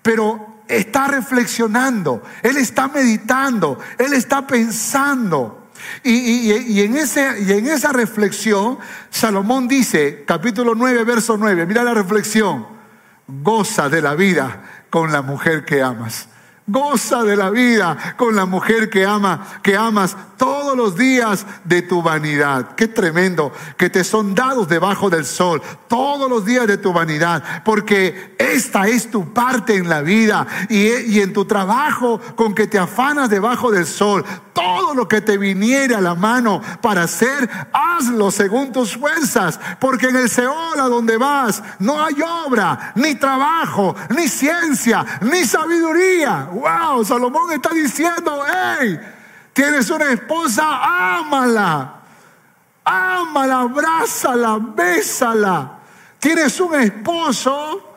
[0.00, 5.68] Pero está reflexionando, él está meditando, él está pensando
[6.04, 8.78] Y, en ese, y en esa reflexión,
[9.10, 12.66] Salomón dice, capítulo 9, verso 9, mira la reflexión,
[13.26, 16.28] goza de la vida con la mujer que amas.
[16.66, 21.82] Goza de la vida con la mujer que ama, que amas todos los días de
[21.82, 22.76] tu vanidad.
[22.76, 27.62] Qué tremendo que te son dados debajo del sol todos los días de tu vanidad,
[27.64, 32.78] porque esta es tu parte en la vida y, en tu trabajo con que te
[32.78, 34.24] afanas debajo del sol.
[34.52, 40.08] Todo lo que te viniere a la mano para hacer, hazlo según tus fuerzas, porque
[40.08, 46.48] en el Seol a donde vas no hay obra, ni trabajo, ni ciencia, ni sabiduría
[46.52, 48.98] wow, Salomón está diciendo, hey,
[49.52, 50.62] tienes una esposa,
[51.18, 52.00] ámala,
[52.84, 55.78] ámala, abrázala, bésala.
[56.18, 57.96] Tienes un esposo,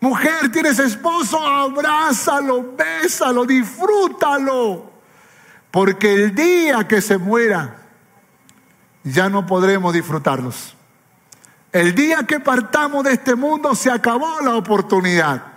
[0.00, 4.90] mujer, tienes esposo, abrázalo, bésalo, disfrútalo.
[5.70, 7.76] Porque el día que se muera,
[9.02, 10.74] ya no podremos disfrutarlos.
[11.72, 15.53] El día que partamos de este mundo se acabó la oportunidad.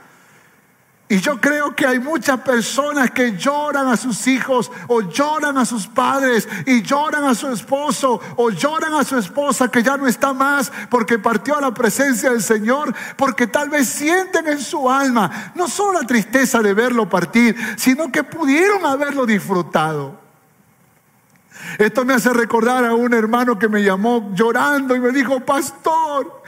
[1.10, 5.64] Y yo creo que hay muchas personas que lloran a sus hijos o lloran a
[5.64, 10.06] sus padres y lloran a su esposo o lloran a su esposa que ya no
[10.06, 14.90] está más porque partió a la presencia del Señor, porque tal vez sienten en su
[14.90, 20.20] alma no solo la tristeza de verlo partir, sino que pudieron haberlo disfrutado.
[21.78, 26.44] Esto me hace recordar a un hermano que me llamó llorando y me dijo, pastor,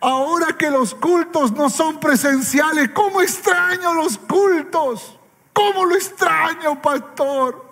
[0.00, 5.18] Ahora que los cultos no son presenciales, ¿cómo extraño los cultos?
[5.52, 7.64] ¿Cómo lo extraño, pastor?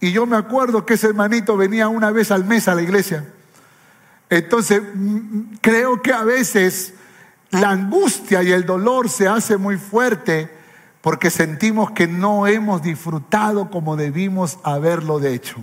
[0.00, 3.26] Y yo me acuerdo que ese hermanito venía una vez al mes a la iglesia.
[4.30, 6.94] Entonces, mm, creo que a veces
[7.50, 10.50] la angustia y el dolor se hace muy fuerte
[11.00, 15.56] porque sentimos que no hemos disfrutado como debimos haberlo de hecho.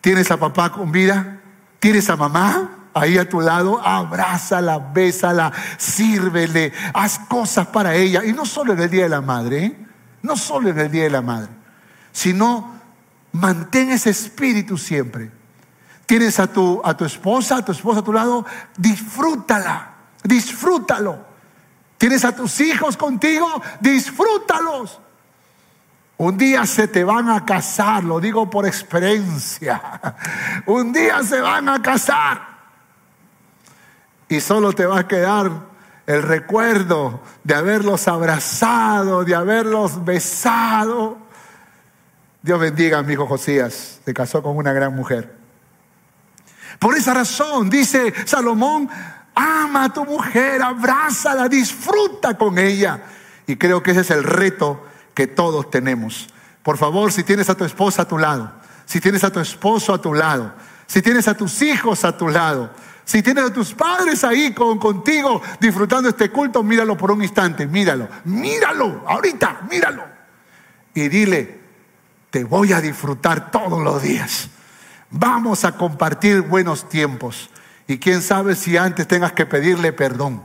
[0.00, 1.40] ¿Tienes a papá con vida?
[1.78, 2.75] ¿Tienes a mamá?
[2.96, 8.24] Ahí a tu lado, abrázala, bésala, sírvele, haz cosas para ella.
[8.24, 9.86] Y no solo en el Día de la Madre, ¿eh?
[10.22, 11.50] no solo en el Día de la Madre,
[12.10, 12.74] sino
[13.32, 15.30] mantén ese espíritu siempre.
[16.06, 18.46] Tienes a tu, a tu esposa, a tu esposa a tu lado,
[18.78, 21.26] disfrútala, disfrútalo.
[21.98, 25.00] Tienes a tus hijos contigo, disfrútalos.
[26.18, 30.00] Un día se te van a casar, lo digo por experiencia.
[30.66, 32.55] Un día se van a casar
[34.28, 35.50] y solo te va a quedar
[36.06, 41.18] el recuerdo de haberlos abrazado, de haberlos besado.
[42.42, 45.34] Dios bendiga a mi hijo Josías, se casó con una gran mujer.
[46.78, 48.88] Por esa razón, dice Salomón,
[49.34, 53.02] ama a tu mujer, abrázala, disfruta con ella.
[53.46, 54.84] Y creo que ese es el reto
[55.14, 56.28] que todos tenemos.
[56.62, 58.52] Por favor, si tienes a tu esposa a tu lado,
[58.84, 60.52] si tienes a tu esposo a tu lado,
[60.86, 62.70] si tienes a tus hijos a tu lado,
[63.06, 67.64] si tienes a tus padres ahí con, contigo disfrutando este culto, míralo por un instante,
[67.64, 70.02] míralo, míralo, ahorita, míralo.
[70.92, 71.60] Y dile,
[72.30, 74.48] te voy a disfrutar todos los días.
[75.08, 77.48] Vamos a compartir buenos tiempos.
[77.86, 80.42] Y quién sabe si antes tengas que pedirle perdón.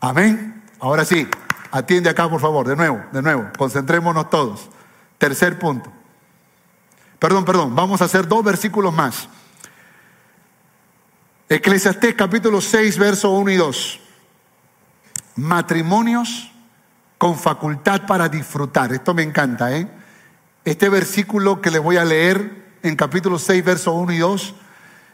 [0.00, 0.62] Amén.
[0.80, 1.28] Ahora sí,
[1.72, 4.70] atiende acá por favor, de nuevo, de nuevo, concentrémonos todos.
[5.18, 5.92] Tercer punto.
[7.18, 9.28] Perdón, perdón, vamos a hacer dos versículos más.
[11.48, 14.00] Eclesiastés capítulo 6, verso 1 y 2.
[15.36, 16.50] Matrimonios
[17.18, 18.92] con facultad para disfrutar.
[18.92, 19.88] Esto me encanta, ¿eh?
[20.64, 24.54] Este versículo que les voy a leer en capítulo 6, verso 1 y 2,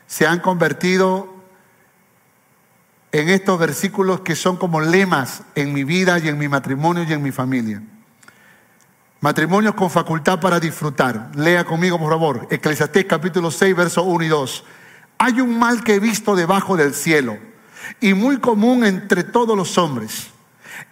[0.06, 1.34] se han convertido
[3.12, 7.12] en estos versículos que son como lemas en mi vida y en mi matrimonio y
[7.12, 7.82] en mi familia.
[9.20, 11.30] Matrimonios con facultad para disfrutar.
[11.36, 12.48] Lea conmigo, por favor.
[12.50, 14.64] Eclesiastés capítulo 6, verso 1 y 2.
[15.24, 17.38] Hay un mal que he visto debajo del cielo
[18.00, 20.30] y muy común entre todos los hombres,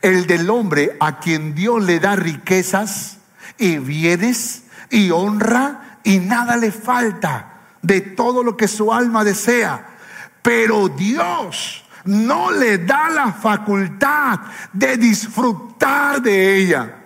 [0.03, 3.19] el del hombre a quien Dios le da riquezas
[3.59, 9.99] y bienes y honra y nada le falta de todo lo que su alma desea.
[10.43, 14.39] Pero Dios no le da la facultad
[14.73, 17.01] de disfrutar de ella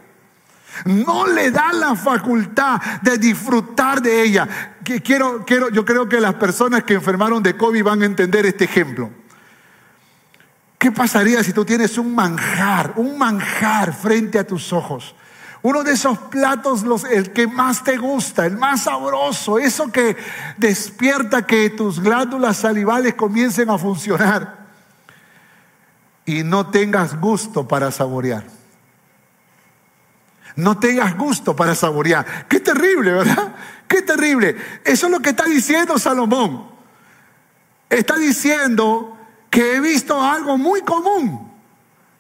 [0.85, 4.74] no le da la facultad de disfrutar de ella.
[4.85, 8.64] Quiero, quiero, yo creo que las personas que enfermaron de COVID van a entender este
[8.64, 9.11] ejemplo.
[10.79, 15.14] ¿Qué pasaría si tú tienes un manjar, un manjar frente a tus ojos?
[15.62, 20.14] Uno de esos platos, los, el que más te gusta, el más sabroso, eso que
[20.59, 24.67] despierta que tus glándulas salivales comiencen a funcionar
[26.27, 28.44] y no tengas gusto para saborear.
[30.56, 32.46] No tengas gusto para saborear.
[32.46, 33.54] Qué terrible, ¿verdad?
[33.89, 34.57] Qué terrible.
[34.85, 36.69] Eso es lo que está diciendo Salomón.
[37.89, 39.17] Está diciendo
[39.51, 41.53] que he visto algo muy común.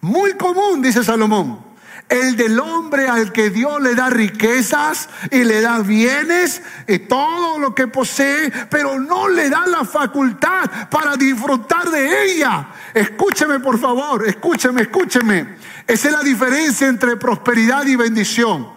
[0.00, 1.64] Muy común, dice Salomón.
[2.08, 7.58] El del hombre al que Dios le da riquezas y le da bienes y todo
[7.58, 12.68] lo que posee, pero no le da la facultad para disfrutar de ella.
[12.92, 15.56] Escúcheme por favor, escúcheme, escúcheme.
[15.86, 18.68] Esa es la diferencia entre prosperidad y bendición.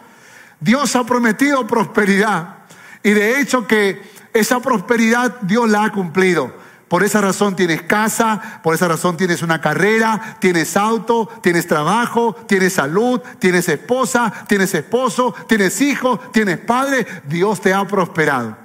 [0.60, 2.57] Dios ha prometido prosperidad
[3.04, 4.02] y de hecho que
[4.34, 6.54] esa prosperidad Dios la ha cumplido.
[6.88, 12.34] Por esa razón tienes casa, por esa razón tienes una carrera, tienes auto, tienes trabajo,
[12.48, 17.06] tienes salud, tienes esposa, tienes esposo, tienes hijo, tienes padre.
[17.26, 18.58] Dios te ha prosperado.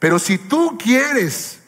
[0.00, 1.60] Pero si tú quieres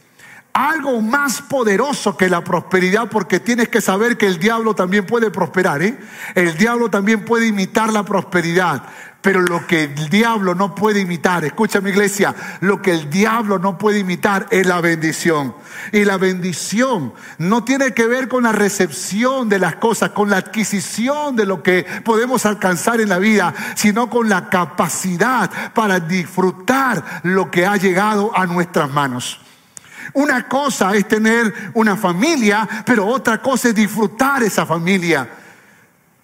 [0.53, 5.31] algo más poderoso que la prosperidad, porque tienes que saber que el diablo también puede
[5.31, 5.97] prosperar, ¿eh?
[6.35, 8.83] el diablo también puede imitar la prosperidad.
[9.23, 13.61] Pero lo que el diablo no puede imitar, escucha mi iglesia, lo que el diablo
[13.61, 15.55] no puede imitar es la bendición.
[15.93, 20.39] Y la bendición no tiene que ver con la recepción de las cosas, con la
[20.39, 27.21] adquisición de lo que podemos alcanzar en la vida, sino con la capacidad para disfrutar
[27.23, 29.41] lo que ha llegado a nuestras manos.
[30.15, 35.29] Una cosa es tener una familia, pero otra cosa es disfrutar esa familia.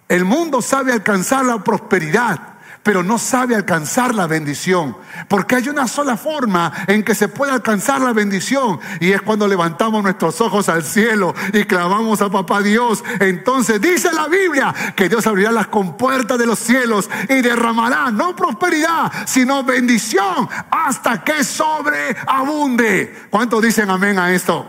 [0.09, 2.58] El mundo sabe alcanzar la prosperidad,
[2.89, 4.97] pero no sabe alcanzar la bendición.
[5.27, 9.47] Porque hay una sola forma en que se puede alcanzar la bendición y es cuando
[9.47, 13.03] levantamos nuestros ojos al cielo y clamamos a Papá Dios.
[13.19, 18.35] Entonces dice la Biblia que Dios abrirá las compuertas de los cielos y derramará no
[18.35, 23.27] prosperidad, sino bendición hasta que sobreabunde.
[23.29, 24.65] ¿Cuántos dicen amén a esto?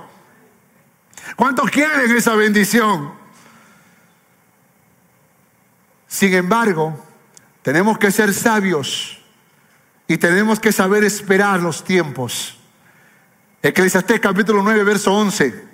[1.37, 3.12] ¿Cuántos quieren esa bendición?
[6.07, 7.07] Sin embargo,
[7.62, 9.18] tenemos que ser sabios
[10.08, 12.58] y tenemos que saber esperar los tiempos.
[13.62, 15.68] Eclesiastés capítulo 9, verso 11.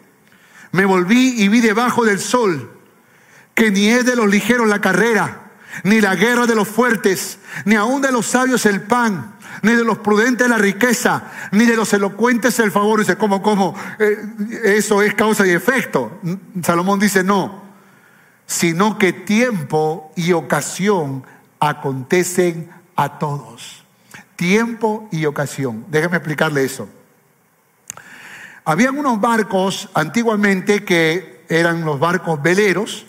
[0.72, 2.72] Me volví y vi debajo del sol
[3.54, 7.74] que ni es de los ligeros la carrera, ni la guerra de los fuertes, ni
[7.74, 11.92] aún de los sabios el pan, ni de los prudentes la riqueza, ni de los
[11.94, 13.00] elocuentes el favor.
[13.00, 13.74] Dice, ¿cómo, cómo?
[13.98, 14.18] Eh,
[14.64, 16.20] eso es causa y efecto.
[16.62, 17.62] Salomón dice, no,
[18.46, 21.24] sino que tiempo y ocasión
[21.68, 23.84] acontecen a todos.
[24.36, 25.84] Tiempo y ocasión.
[25.88, 26.88] Déjeme explicarle eso.
[28.64, 33.06] Habían unos barcos antiguamente que eran los barcos veleros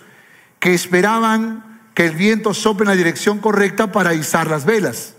[0.60, 5.16] que esperaban que el viento sople en la dirección correcta para izar las velas.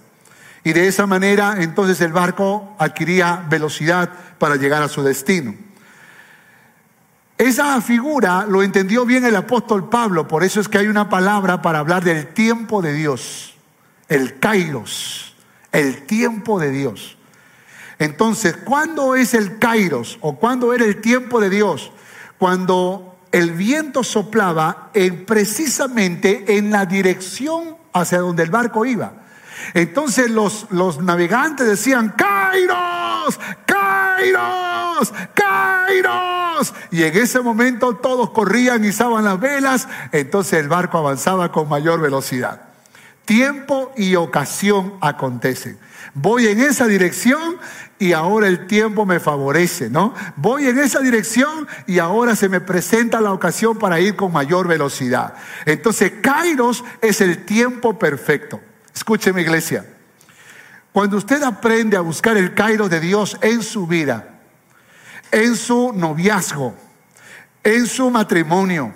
[0.64, 5.54] Y de esa manera entonces el barco adquiría velocidad para llegar a su destino.
[7.38, 11.62] Esa figura lo entendió bien el apóstol Pablo, por eso es que hay una palabra
[11.62, 13.54] para hablar del tiempo de Dios,
[14.08, 15.36] el kairos,
[15.70, 17.16] el tiempo de Dios.
[18.00, 21.92] Entonces, ¿cuándo es el kairos o cuándo era el tiempo de Dios?
[22.38, 29.12] Cuando el viento soplaba en, precisamente en la dirección hacia donde el barco iba.
[29.74, 34.67] Entonces los, los navegantes decían, Kairos, Kairos,
[35.34, 36.74] Kairos.
[36.90, 41.68] Y en ese momento todos corrían, y izaban las velas, entonces el barco avanzaba con
[41.68, 42.62] mayor velocidad.
[43.24, 45.78] Tiempo y ocasión acontecen.
[46.14, 47.58] Voy en esa dirección
[47.98, 50.14] y ahora el tiempo me favorece, ¿no?
[50.36, 54.66] Voy en esa dirección y ahora se me presenta la ocasión para ir con mayor
[54.66, 55.34] velocidad.
[55.66, 58.60] Entonces, Kairos es el tiempo perfecto.
[58.94, 59.84] Escúcheme iglesia,
[60.92, 64.37] cuando usted aprende a buscar el Cairo de Dios en su vida,
[65.30, 66.74] en su noviazgo,
[67.62, 68.92] en su matrimonio,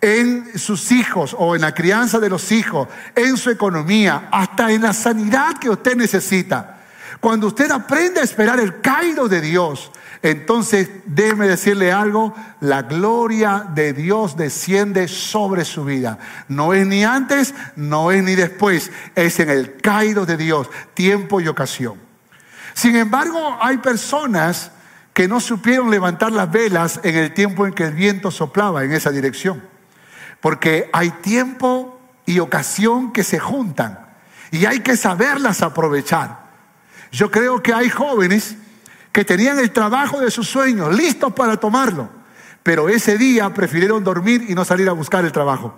[0.00, 4.82] en sus hijos o en la crianza de los hijos, en su economía, hasta en
[4.82, 6.78] la sanidad que usted necesita.
[7.20, 9.90] Cuando usted aprende a esperar el Cairo de Dios,
[10.22, 16.18] entonces déjeme decirle algo, la gloria de Dios desciende sobre su vida.
[16.48, 21.40] No es ni antes, no es ni después, es en el caído de Dios, tiempo
[21.40, 21.94] y ocasión.
[22.74, 24.70] Sin embargo, hay personas
[25.12, 28.92] que no supieron levantar las velas en el tiempo en que el viento soplaba en
[28.92, 29.62] esa dirección.
[30.40, 33.98] Porque hay tiempo y ocasión que se juntan
[34.50, 36.50] y hay que saberlas aprovechar.
[37.12, 38.56] Yo creo que hay jóvenes
[39.12, 42.08] que tenían el trabajo de sus sueños, listos para tomarlo,
[42.62, 45.74] pero ese día prefirieron dormir y no salir a buscar el trabajo.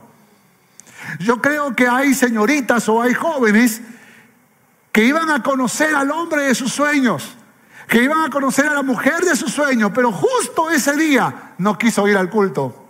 [1.19, 3.81] Yo creo que hay señoritas o hay jóvenes
[4.93, 7.37] que iban a conocer al hombre de sus sueños,
[7.93, 11.77] que iban a conocer a la mujer de sus sueños, pero justo ese día no
[11.77, 12.89] quiso ir al culto.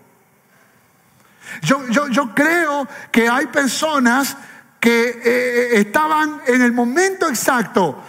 [1.61, 4.36] Yo, yo, yo creo que hay personas
[4.78, 8.00] que eh, estaban en el momento exacto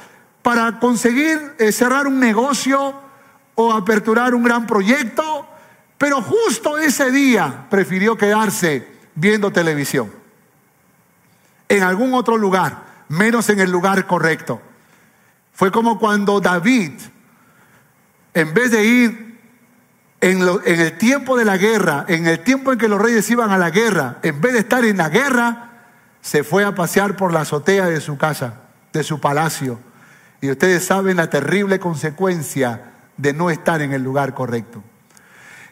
[0.44, 2.94] para conseguir eh, cerrar un negocio
[3.56, 5.48] o aperturar un gran proyecto,
[5.98, 10.12] pero justo ese día prefirió quedarse viendo televisión
[11.70, 14.62] en algún otro lugar, menos en el lugar correcto.
[15.54, 16.92] Fue como cuando David,
[18.34, 19.40] en vez de ir
[20.20, 23.52] en, en, el tiempo de la guerra, en el tiempo en que los reyes iban
[23.52, 25.70] a la guerra, en vez de estar en la guerra,
[26.22, 29.80] se fue a pasear por la azotea de su casa, de su palacio.
[30.42, 34.84] Y ustedes saben la terrible consecuencia de no estar en el lugar correcto.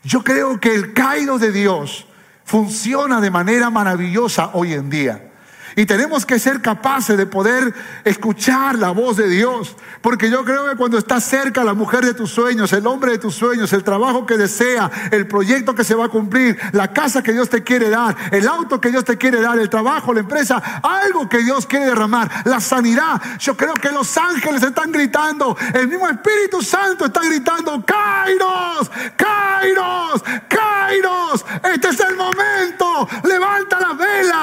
[0.03, 2.07] Yo creo que el caído de Dios
[2.43, 5.30] funciona de manera maravillosa hoy en día.
[5.75, 9.75] Y tenemos que ser capaces de poder escuchar la voz de Dios.
[10.01, 13.17] Porque yo creo que cuando está cerca la mujer de tus sueños, el hombre de
[13.17, 17.21] tus sueños, el trabajo que desea, el proyecto que se va a cumplir, la casa
[17.21, 20.21] que Dios te quiere dar, el auto que Dios te quiere dar, el trabajo, la
[20.21, 23.21] empresa, algo que Dios quiere derramar, la sanidad.
[23.39, 30.23] Yo creo que los ángeles están gritando, el mismo Espíritu Santo está gritando, Kairos, Kairos,
[30.47, 34.40] Kairos, este es el momento, levanta las velas,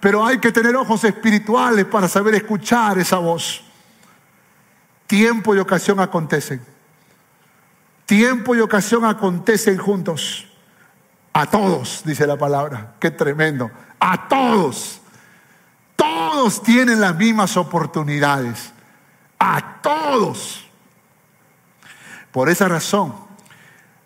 [0.00, 3.62] pero hay que tener ojos espirituales para saber escuchar esa voz.
[5.06, 6.60] Tiempo y ocasión acontecen.
[8.06, 10.46] Tiempo y ocasión acontecen juntos.
[11.32, 12.94] A todos, dice la palabra.
[12.98, 13.70] Qué tremendo.
[13.98, 15.00] A todos.
[15.96, 18.72] Todos tienen las mismas oportunidades.
[19.38, 20.66] A todos.
[22.32, 23.14] Por esa razón,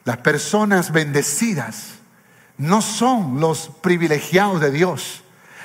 [0.05, 1.95] las personas bendecidas
[2.57, 5.24] no son los privilegiados de Dios.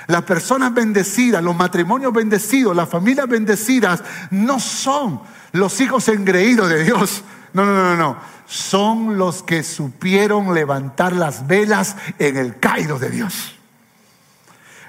[0.09, 6.83] Las personas bendecidas, los matrimonios bendecidos, las familias bendecidas, no son los hijos engreídos de
[6.83, 7.23] Dios.
[7.53, 8.17] No, no, no, no.
[8.47, 13.55] Son los que supieron levantar las velas en el caído de Dios.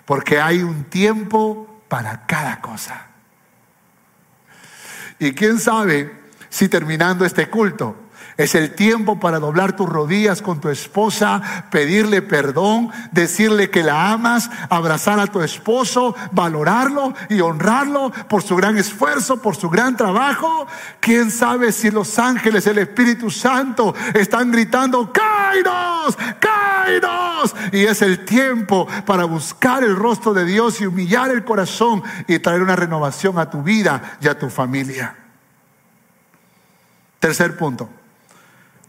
[0.07, 3.09] Porque hay un tiempo para cada cosa.
[5.19, 6.19] Y quién sabe
[6.49, 7.95] si terminando este culto
[8.41, 14.13] es el tiempo para doblar tus rodillas con tu esposa, pedirle perdón, decirle que la
[14.13, 19.95] amas, abrazar a tu esposo, valorarlo y honrarlo por su gran esfuerzo, por su gran
[19.95, 20.67] trabajo.
[21.01, 26.17] ¿Quién sabe si los ángeles, el Espíritu Santo están gritando, ¡Kairos!
[26.41, 27.55] ¡Kairos!
[27.73, 32.39] Y es el tiempo para buscar el rostro de Dios y humillar el corazón y
[32.39, 35.15] traer una renovación a tu vida y a tu familia.
[37.19, 38.00] Tercer punto.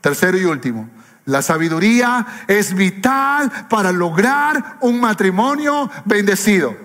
[0.01, 0.89] Tercero y último,
[1.25, 6.75] la sabiduría es vital para lograr un matrimonio bendecido.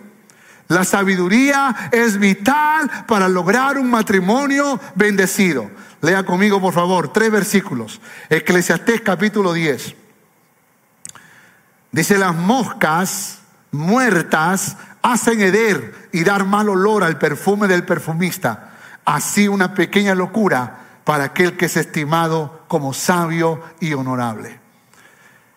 [0.68, 5.70] La sabiduría es vital para lograr un matrimonio bendecido.
[6.02, 8.00] Lea conmigo, por favor, tres versículos.
[8.28, 9.94] Eclesiastés capítulo 10.
[11.92, 13.38] Dice, las moscas
[13.70, 18.70] muertas hacen heder y dar mal olor al perfume del perfumista.
[19.04, 24.60] Así una pequeña locura para aquel que es estimado como sabio y honorable.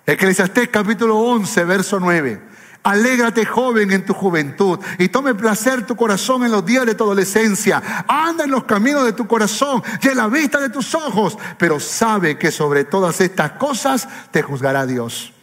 [0.05, 2.49] Eclesiastés capítulo 11, verso 9.
[2.83, 7.03] Alégrate joven en tu juventud y tome placer tu corazón en los días de tu
[7.03, 8.05] adolescencia.
[8.07, 11.79] Anda en los caminos de tu corazón y en la vista de tus ojos, pero
[11.79, 15.33] sabe que sobre todas estas cosas te juzgará Dios.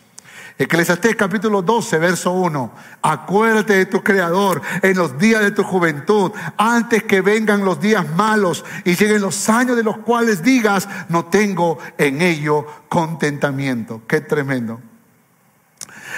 [0.58, 2.72] Eclesiastés capítulo 12, verso 1.
[3.02, 8.08] Acuérdate de tu Creador en los días de tu juventud, antes que vengan los días
[8.14, 14.00] malos y lleguen los años de los cuales digas, no tengo en ello contentamiento.
[14.06, 14.80] Qué tremendo.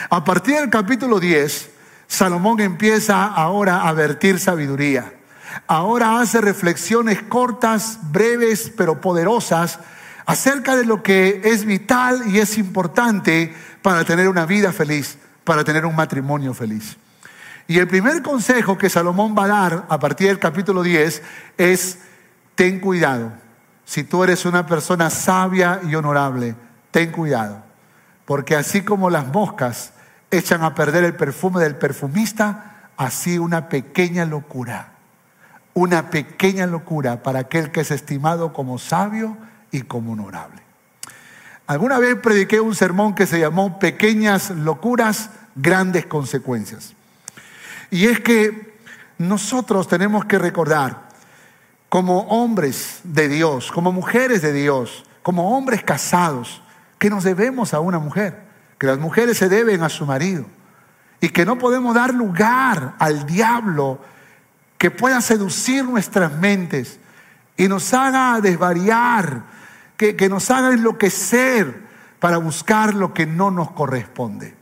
[0.09, 1.70] A partir del capítulo 10,
[2.07, 5.14] Salomón empieza ahora a vertir sabiduría.
[5.66, 9.80] Ahora hace reflexiones cortas, breves, pero poderosas
[10.29, 15.64] acerca de lo que es vital y es importante para tener una vida feliz, para
[15.64, 16.99] tener un matrimonio feliz.
[17.66, 21.22] Y el primer consejo que Salomón va a dar a partir del capítulo 10
[21.57, 22.01] es,
[22.55, 23.33] ten cuidado.
[23.87, 26.55] Si tú eres una persona sabia y honorable,
[26.91, 27.62] ten cuidado.
[28.26, 29.95] Porque así como las moscas
[30.31, 34.93] echan a perder el perfume del perfumista, así una pequeña locura,
[35.72, 39.39] una pequeña locura para aquel que es estimado como sabio
[39.71, 40.62] y como honorable.
[41.66, 46.95] Alguna vez prediqué un sermón que se llamó Pequeñas locuras, grandes consecuencias.
[47.91, 48.79] Y es que
[49.19, 51.09] nosotros tenemos que recordar,
[51.89, 56.62] como hombres de Dios, como mujeres de Dios, como hombres casados,
[56.99, 58.39] que nos debemos a una mujer,
[58.79, 60.45] que las mujeres se deben a su marido
[61.21, 64.01] y que no podemos dar lugar al diablo
[64.77, 66.99] que pueda seducir nuestras mentes
[67.57, 69.43] y nos haga desvariar
[69.99, 71.83] que, nos haga enloquecer
[72.21, 74.55] para buscar lo que no nos corresponde.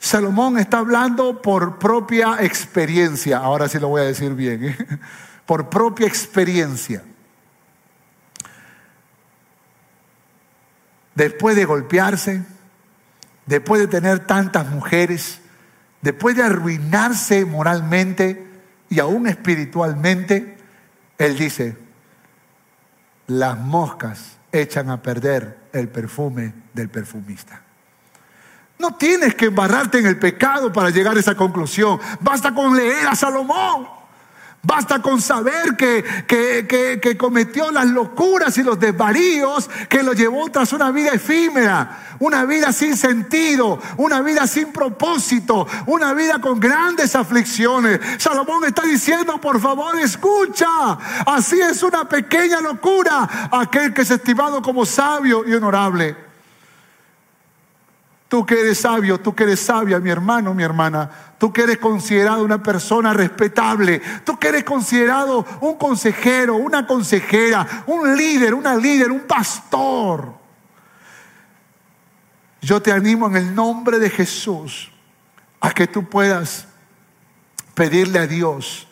[0.00, 4.76] Salomón está hablando por propia experiencia, ahora sí lo voy a decir bien, ¿eh?
[5.46, 7.02] por propia experiencia.
[11.14, 12.42] Después de golpearse,
[13.46, 15.40] después de tener tantas mujeres,
[16.02, 18.46] después de arruinarse moralmente
[18.90, 20.58] y aún espiritualmente,
[21.18, 21.87] él dice,
[23.28, 27.62] las moscas echan a perder el perfume del perfumista.
[28.78, 32.00] No tienes que embarrarte en el pecado para llegar a esa conclusión.
[32.20, 33.97] Basta con leer a Salomón.
[34.62, 40.72] Basta con saber que, que, cometió las locuras y los desvaríos que lo llevó tras
[40.72, 47.14] una vida efímera, una vida sin sentido, una vida sin propósito, una vida con grandes
[47.14, 48.00] aflicciones.
[48.18, 54.60] Salomón está diciendo, por favor, escucha, así es una pequeña locura aquel que es estimado
[54.60, 56.27] como sabio y honorable.
[58.28, 61.78] Tú que eres sabio, tú que eres sabia, mi hermano, mi hermana, tú que eres
[61.78, 68.74] considerado una persona respetable, tú que eres considerado un consejero, una consejera, un líder, una
[68.74, 70.34] líder, un pastor.
[72.60, 74.90] Yo te animo en el nombre de Jesús
[75.60, 76.68] a que tú puedas
[77.74, 78.87] pedirle a Dios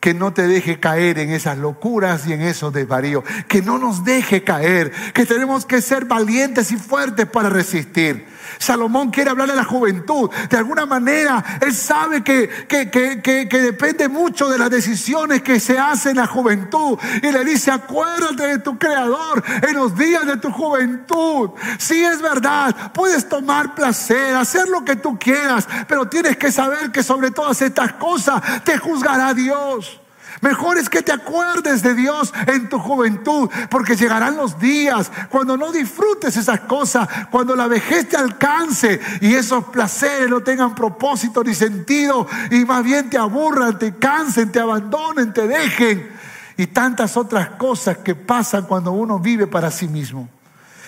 [0.00, 4.04] que no te deje caer en esas locuras y en esos desvaríos, que no nos
[4.04, 8.26] deje caer, que tenemos que ser valientes y fuertes para resistir.
[8.58, 10.30] Salomón quiere hablar de la juventud.
[10.48, 15.60] De alguna manera, él sabe que, que, que, que, depende mucho de las decisiones que
[15.60, 16.98] se hacen en la juventud.
[17.22, 21.50] Y le dice, acuérdate de tu creador en los días de tu juventud.
[21.78, 26.90] Si es verdad, puedes tomar placer, hacer lo que tú quieras, pero tienes que saber
[26.90, 29.99] que sobre todas estas cosas te juzgará Dios.
[30.40, 35.56] Mejor es que te acuerdes de Dios en tu juventud, porque llegarán los días cuando
[35.56, 41.44] no disfrutes esas cosas, cuando la vejez te alcance y esos placeres no tengan propósito
[41.44, 46.10] ni sentido y más bien te aburran, te cansen, te abandonen, te dejen
[46.56, 50.28] y tantas otras cosas que pasan cuando uno vive para sí mismo.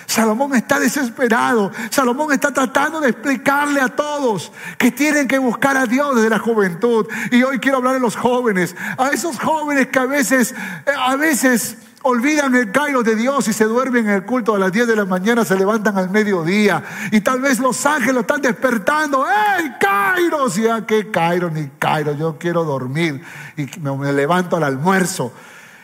[0.07, 1.73] Salomón está desesperado.
[1.91, 6.39] Salomón está tratando de explicarle a todos que tienen que buscar a Dios desde la
[6.39, 7.07] juventud.
[7.31, 11.17] Y hoy quiero hablar de los jóvenes, a esos jóvenes que a veces, eh, a
[11.17, 14.89] veces olvidan el Cairo de Dios y se duermen en el culto a las 10
[14.89, 19.25] de la mañana, se levantan al mediodía y tal vez los ángeles están despertando.
[19.27, 20.51] ¡Ey, Cairo!
[20.51, 23.23] Si qué Cairo ni Cairo, yo quiero dormir
[23.57, 25.33] y me levanto al almuerzo.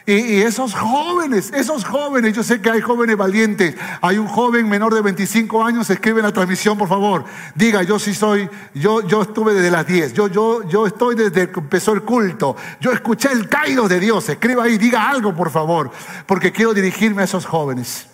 [0.09, 3.75] Y, esos jóvenes, esos jóvenes, yo sé que hay jóvenes valientes.
[4.01, 7.27] Hay un joven menor de 25 años, escribe en la transmisión, por favor.
[7.55, 11.51] Diga, yo sí soy, yo, yo estuve desde las 10, yo, yo, yo estoy desde
[11.51, 12.57] que empezó el culto.
[12.81, 14.27] Yo escuché el caído de Dios.
[14.31, 15.91] Escriba ahí, diga algo, por favor.
[16.25, 18.07] Porque quiero dirigirme a esos jóvenes.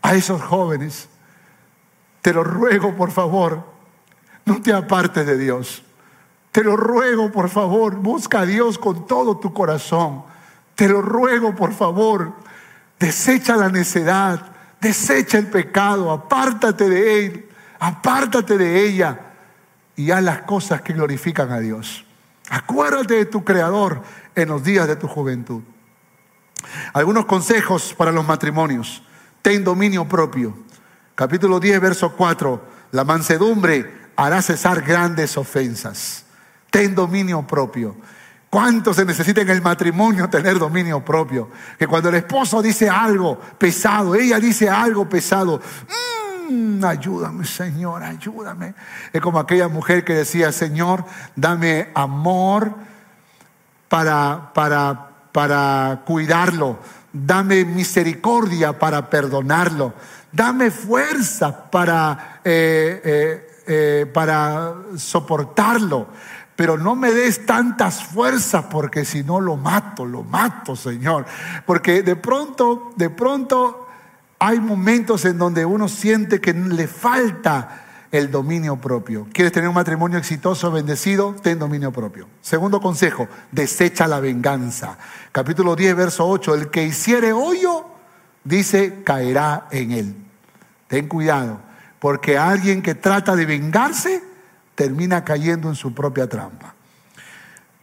[0.00, 1.08] A esos jóvenes.
[2.20, 3.62] Te lo ruego, por favor,
[4.44, 5.84] no te apartes de Dios.
[6.50, 10.31] Te lo ruego, por favor, busca a Dios con todo tu corazón.
[10.74, 12.32] Te lo ruego, por favor,
[12.98, 17.48] desecha la necedad, desecha el pecado, apártate de él,
[17.78, 19.20] apártate de ella
[19.96, 22.04] y haz las cosas que glorifican a Dios.
[22.50, 24.02] Acuérdate de tu Creador
[24.34, 25.62] en los días de tu juventud.
[26.92, 29.02] Algunos consejos para los matrimonios.
[29.42, 30.56] Ten dominio propio.
[31.14, 32.62] Capítulo 10, verso 4.
[32.92, 36.24] La mansedumbre hará cesar grandes ofensas.
[36.70, 37.96] Ten dominio propio.
[38.52, 41.48] ¿Cuánto se necesita en el matrimonio tener dominio propio?
[41.78, 45.58] Que cuando el esposo dice algo pesado, ella dice algo pesado,
[46.50, 48.74] mmm, ayúdame Señor, ayúdame.
[49.10, 51.02] Es como aquella mujer que decía, Señor,
[51.34, 52.74] dame amor
[53.88, 56.78] para, para, para cuidarlo,
[57.10, 59.94] dame misericordia para perdonarlo,
[60.30, 66.08] dame fuerza para, eh, eh, eh, para soportarlo
[66.56, 71.24] pero no me des tantas fuerzas porque si no lo mato, lo mato, Señor.
[71.66, 73.88] Porque de pronto, de pronto
[74.38, 77.82] hay momentos en donde uno siente que le falta
[78.12, 79.26] el dominio propio.
[79.32, 81.34] ¿Quieres tener un matrimonio exitoso, bendecido?
[81.42, 82.28] Ten dominio propio.
[82.42, 84.98] Segundo consejo, desecha la venganza.
[85.32, 87.86] Capítulo 10, verso 8, el que hiciere hoyo,
[88.44, 90.16] dice, caerá en él.
[90.88, 91.60] Ten cuidado,
[91.98, 94.22] porque alguien que trata de vengarse,
[94.74, 96.74] termina cayendo en su propia trampa.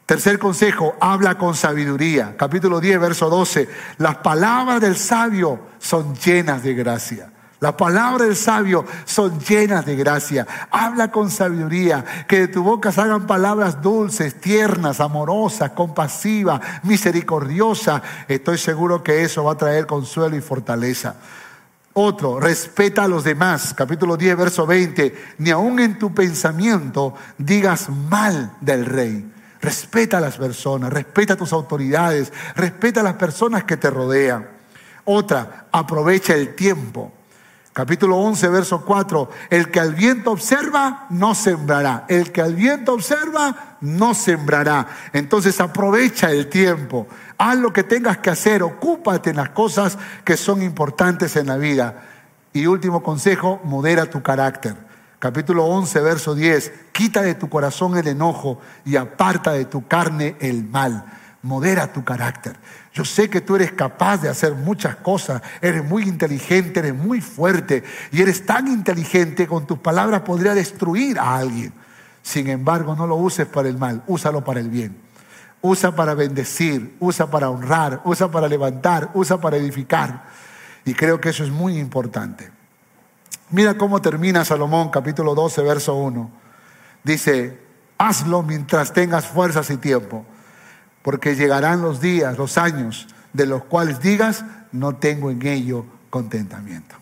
[0.06, 2.36] Tercer consejo, habla con sabiduría.
[2.36, 3.70] Capítulo 10, verso 12.
[4.00, 7.32] Las palabras del sabio son llenas de gracia.
[7.60, 10.48] Las palabras del sabio son llenas de gracia.
[10.72, 12.04] Habla con sabiduría.
[12.28, 18.02] Que de tu boca salgan palabras dulces, tiernas, amorosas, compasivas, misericordiosas.
[18.28, 21.18] Estoy seguro que eso va a traer consuelo y fortaleza.
[22.02, 23.74] Otro, respeta a los demás.
[23.74, 25.34] Capítulo 10, verso 20.
[25.40, 29.30] Ni aun en tu pensamiento digas mal del rey.
[29.60, 34.48] Respeta a las personas, respeta a tus autoridades, respeta a las personas que te rodean.
[35.04, 37.12] Otra, aprovecha el tiempo.
[37.74, 39.30] Capítulo 11, verso 4.
[39.50, 42.06] El que al viento observa, no sembrará.
[42.08, 44.88] El que al viento observa, no sembrará.
[45.12, 47.08] Entonces aprovecha el tiempo.
[47.42, 48.62] Haz lo que tengas que hacer.
[48.64, 52.04] Ocúpate en las cosas que son importantes en la vida.
[52.52, 54.76] Y último consejo, modera tu carácter.
[55.20, 56.74] Capítulo 11, verso 10.
[56.92, 61.06] Quita de tu corazón el enojo y aparta de tu carne el mal.
[61.42, 62.58] Modera tu carácter.
[62.94, 67.22] Yo sé que tú eres capaz de hacer muchas cosas, eres muy inteligente, eres muy
[67.22, 71.72] fuerte y eres tan inteligente con tus palabras podría destruir a alguien.
[72.22, 75.09] Sin embargo, no lo uses para el mal, úsalo para el bien.
[75.62, 80.26] Usa para bendecir, usa para honrar, usa para levantar, usa para edificar.
[80.86, 82.50] Y creo que eso es muy importante.
[83.50, 86.32] Mira cómo termina Salomón capítulo 12, verso 1.
[87.04, 87.60] Dice,
[87.98, 90.26] hazlo mientras tengas fuerzas y tiempo
[91.02, 96.96] porque llegarán los días, los años, de los cuales digas, no tengo en ello contentamiento.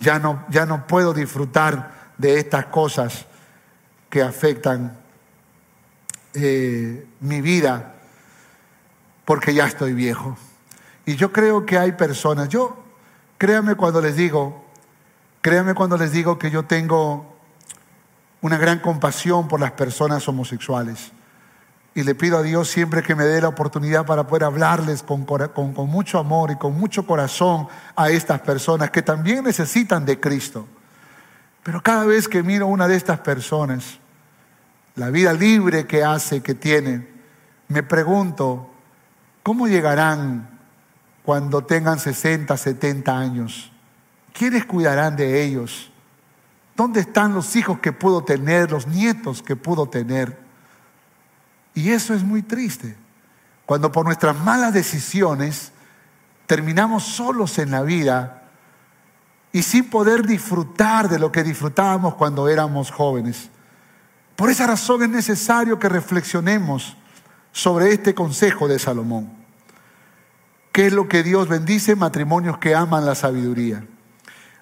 [0.00, 3.26] Ya no, ya no puedo disfrutar de estas cosas
[4.10, 4.98] que afectan
[6.34, 7.94] eh, mi vida
[9.24, 10.36] porque ya estoy viejo.
[11.06, 12.76] Y yo creo que hay personas, yo,
[13.38, 14.64] créame cuando les digo,
[15.40, 17.34] créame cuando les digo que yo tengo
[18.40, 21.12] una gran compasión por las personas homosexuales.
[21.94, 25.24] Y le pido a Dios siempre que me dé la oportunidad para poder hablarles con,
[25.24, 30.66] con, mucho amor y con mucho corazón a estas personas que también necesitan de Cristo.
[31.62, 33.98] Pero cada vez que miro una de estas personas,
[34.96, 37.08] la vida libre que hace, que tiene,
[37.68, 38.70] me pregunto,
[39.42, 40.60] ¿cómo llegarán
[41.24, 43.72] cuando tengan 60, 70 años?
[44.32, 45.90] ¿Quiénes cuidarán de ellos?
[46.76, 50.38] ¿Dónde están los hijos que pudo tener, los nietos que pudo tener?
[51.74, 52.96] Y eso es muy triste.
[53.66, 55.72] Cuando por nuestras malas decisiones
[56.46, 58.42] terminamos solos en la vida
[59.52, 63.50] y sin poder disfrutar de lo que disfrutábamos cuando éramos jóvenes.
[64.36, 66.96] Por esa razón es necesario que reflexionemos
[67.52, 69.30] sobre este consejo de Salomón.
[70.72, 71.94] ¿Qué es lo que Dios bendice?
[71.94, 73.84] Matrimonios que aman la sabiduría.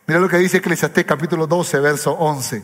[0.07, 2.63] Mira lo que dice Eclesiastés capítulo 12, verso 11.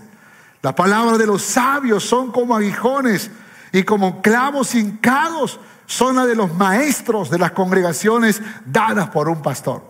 [0.60, 3.30] La palabra de los sabios son como aguijones
[3.72, 9.40] y como clavos hincados son la de los maestros de las congregaciones dadas por un
[9.40, 9.82] pastor.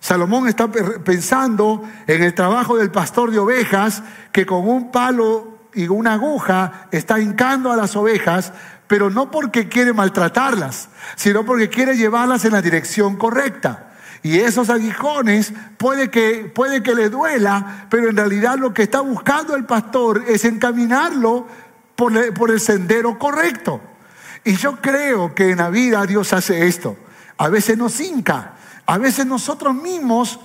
[0.00, 5.88] Salomón está pensando en el trabajo del pastor de ovejas que con un palo y
[5.88, 8.52] una aguja está hincando a las ovejas,
[8.86, 13.92] pero no porque quiere maltratarlas, sino porque quiere llevarlas en la dirección correcta.
[14.22, 19.00] Y esos aguijones puede que, puede que le duela, pero en realidad lo que está
[19.00, 21.46] buscando el pastor es encaminarlo
[21.96, 23.80] por, el sendero correcto.
[24.44, 26.96] Y yo creo que en la vida Dios hace esto.
[27.38, 28.54] A veces nos hinca,
[28.86, 30.38] a veces nosotros mismos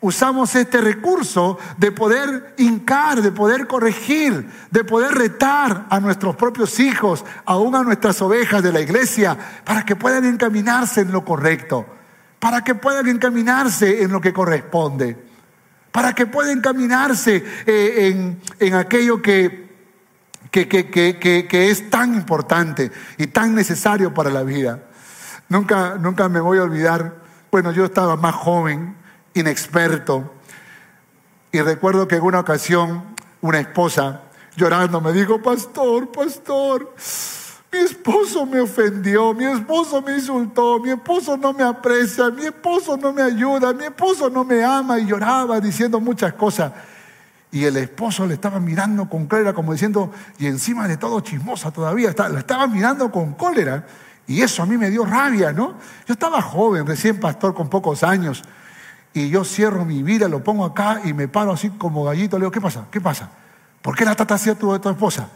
[0.00, 6.80] usamos este recurso de poder hincar, de poder corregir, de poder retar a nuestros propios
[6.80, 11.86] hijos, aún a nuestras ovejas de la iglesia, para que puedan encaminarse en lo correcto,
[12.38, 15.16] para que puedan encaminarse en lo que corresponde,
[15.92, 19.70] para que puedan encaminarse eh, en, en aquello que
[20.50, 24.80] que, que, es tan importante y tan necesario para la vida.
[25.48, 28.96] Nunca, nunca me voy a olvidar, bueno, yo estaba más joven,
[29.34, 30.32] inexperto,
[31.52, 33.02] y recuerdo que en una ocasión
[33.40, 34.22] una esposa
[34.56, 36.94] llorando me dijo, pastor, pastor,
[37.72, 42.96] mi esposo me ofendió, mi esposo me insultó, mi esposo no me aprecia, mi esposo
[42.96, 46.72] no me ayuda, mi esposo no me ama y lloraba diciendo muchas cosas.
[47.52, 51.72] Y el esposo le estaba mirando con cólera, como diciendo, y encima de todo chismosa
[51.72, 53.86] todavía, la estaba mirando con cólera.
[54.26, 55.74] Y eso a mí me dio rabia, ¿no?
[56.06, 58.44] Yo estaba joven, recién pastor con pocos años.
[59.12, 62.38] Y yo cierro mi vida, lo pongo acá y me paro así como gallito.
[62.38, 62.86] Le digo, ¿qué pasa?
[62.90, 63.30] ¿Qué pasa?
[63.82, 65.28] ¿Por qué la trata así a tu, tu esposa?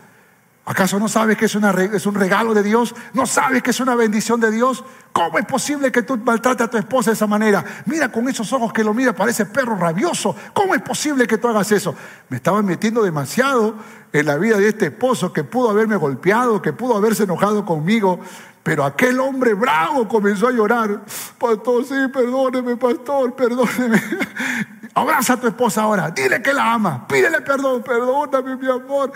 [0.67, 2.95] ¿Acaso no sabes que es, una, es, un regalo de Dios?
[3.13, 4.83] ¿No sabes que es una bendición de Dios?
[5.13, 7.63] ¿Cómo es posible que tú maltrates a tu esposa de esa manera?
[7.85, 10.35] Mira con esos ojos que lo mira, parece perro rabioso.
[10.55, 11.95] ¿Cómo es posible que tú hagas eso?
[12.31, 13.75] Me estaba metiendo demasiado
[14.11, 18.21] en la vida de este esposo que pudo haberme golpeado, que pudo haberse enojado conmigo.
[18.65, 21.03] Pero aquel hombre bravo comenzó a llorar.
[21.39, 24.03] Pastor, sí, perdóneme, pastor, perdóneme.
[24.95, 29.13] Abraza a tu esposa ahora, dile que la ama, pídele perdón, perdóname, mi amor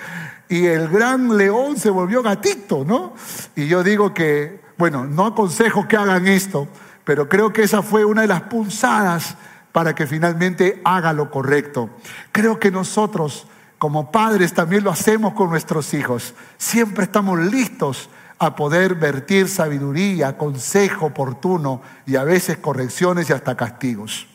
[0.49, 3.15] y el gran león se volvió gatito, ¿no?
[3.55, 6.69] Y yo digo que, bueno, no aconsejo que hagan esto,
[7.05, 9.37] pero creo que esa fue una de las punzadas
[9.73, 11.91] para que finalmente haga lo correcto.
[12.33, 13.47] Creo que nosotros
[13.79, 16.35] como padres también lo hacemos con nuestros hijos.
[16.57, 18.09] Siempre estamos listos
[18.39, 24.27] a poder vertir sabiduría, consejo oportuno y a veces correcciones y hasta castigos.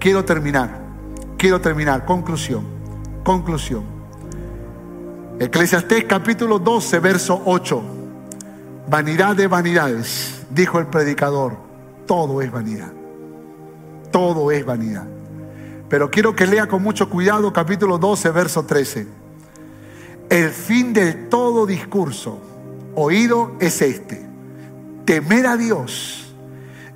[0.00, 0.78] Quiero terminar,
[1.38, 2.64] quiero terminar, conclusión,
[3.24, 3.84] conclusión.
[5.38, 7.82] Eclesiastés capítulo 12, verso 8.
[8.88, 11.56] Vanidad de vanidades, dijo el predicador,
[12.06, 12.92] todo es vanidad,
[14.10, 15.06] todo es vanidad.
[15.88, 19.06] Pero quiero que lea con mucho cuidado capítulo 12, verso 13.
[20.28, 22.40] El fin del todo discurso
[22.96, 24.26] oído es este.
[25.04, 26.34] Temer a Dios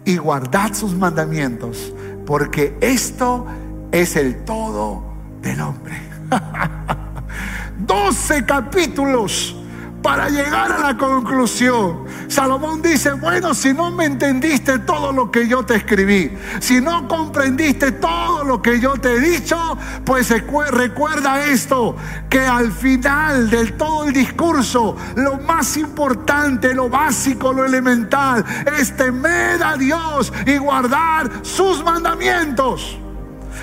[0.04, 1.94] y guardad sus mandamientos,
[2.26, 3.46] porque esto
[3.92, 5.04] es el todo
[5.40, 5.94] del hombre.
[7.86, 9.59] 12 capítulos
[10.02, 12.04] para llegar a la conclusión.
[12.28, 16.30] Salomón dice, bueno, si no me entendiste todo lo que yo te escribí,
[16.60, 21.96] si no comprendiste todo lo que yo te he dicho, pues recuerda esto,
[22.28, 28.44] que al final del todo el discurso, lo más importante, lo básico, lo elemental,
[28.78, 32.98] es temer a Dios y guardar sus mandamientos.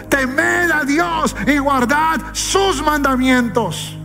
[0.10, 3.97] Temer a Dios y guardar sus mandamientos.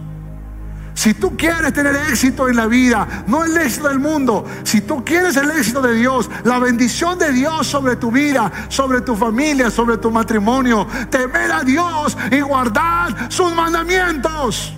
[0.94, 5.04] Si tú quieres tener éxito en la vida, no el éxito del mundo, si tú
[5.04, 9.70] quieres el éxito de Dios, la bendición de Dios sobre tu vida, sobre tu familia,
[9.70, 14.74] sobre tu matrimonio, temer a Dios y guardar sus mandamientos.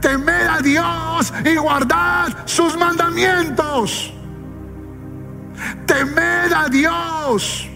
[0.00, 4.12] Temer a Dios y guardar sus mandamientos.
[5.86, 7.68] Temer a Dios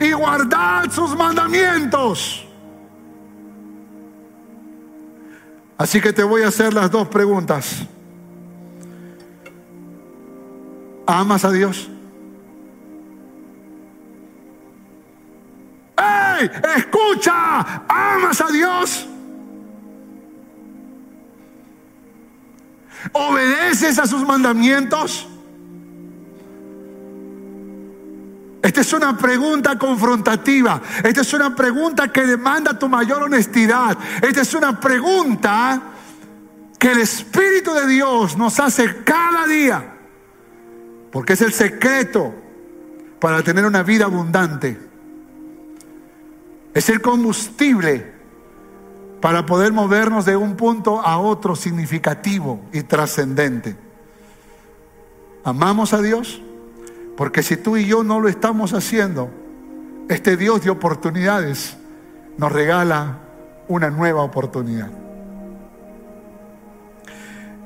[0.00, 2.47] y guardar sus mandamientos.
[5.78, 7.86] Así que te voy a hacer las dos preguntas.
[11.06, 11.88] ¿Amas a Dios?
[15.96, 16.50] ¡Ey!
[16.76, 19.06] Escucha, ¿amas a Dios?
[23.12, 25.28] ¿Obedeces a sus mandamientos?
[28.68, 30.82] Esta es una pregunta confrontativa.
[31.02, 33.96] Esta es una pregunta que demanda tu mayor honestidad.
[34.20, 35.80] Esta es una pregunta
[36.78, 39.94] que el Espíritu de Dios nos hace cada día.
[41.10, 42.34] Porque es el secreto
[43.18, 44.78] para tener una vida abundante.
[46.74, 48.12] Es el combustible
[49.22, 53.78] para poder movernos de un punto a otro significativo y trascendente.
[55.42, 56.42] ¿Amamos a Dios?
[57.18, 59.28] Porque si tú y yo no lo estamos haciendo,
[60.08, 61.76] este Dios de oportunidades
[62.36, 63.18] nos regala
[63.66, 64.88] una nueva oportunidad.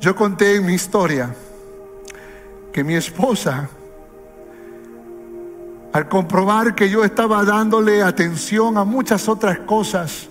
[0.01, 1.35] Yo conté en mi historia
[2.73, 3.69] que mi esposa,
[5.93, 10.31] al comprobar que yo estaba dándole atención a muchas otras cosas,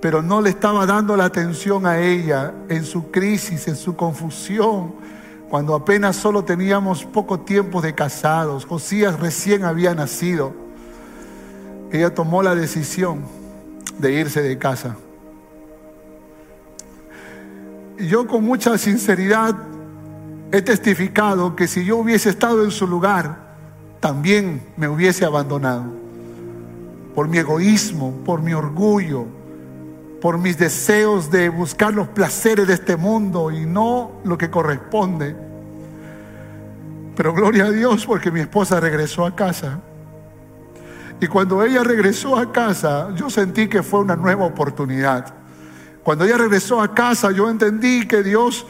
[0.00, 4.94] pero no le estaba dando la atención a ella en su crisis, en su confusión,
[5.50, 10.52] cuando apenas solo teníamos poco tiempo de casados, Josías recién había nacido,
[11.92, 13.20] ella tomó la decisión
[13.98, 14.96] de irse de casa.
[17.98, 19.54] Yo con mucha sinceridad
[20.52, 23.54] he testificado que si yo hubiese estado en su lugar,
[24.00, 25.84] también me hubiese abandonado.
[27.14, 29.26] Por mi egoísmo, por mi orgullo,
[30.20, 35.36] por mis deseos de buscar los placeres de este mundo y no lo que corresponde.
[37.14, 39.80] Pero gloria a Dios porque mi esposa regresó a casa.
[41.20, 45.34] Y cuando ella regresó a casa, yo sentí que fue una nueva oportunidad.
[46.02, 48.66] Cuando ella regresó a casa, yo entendí que Dios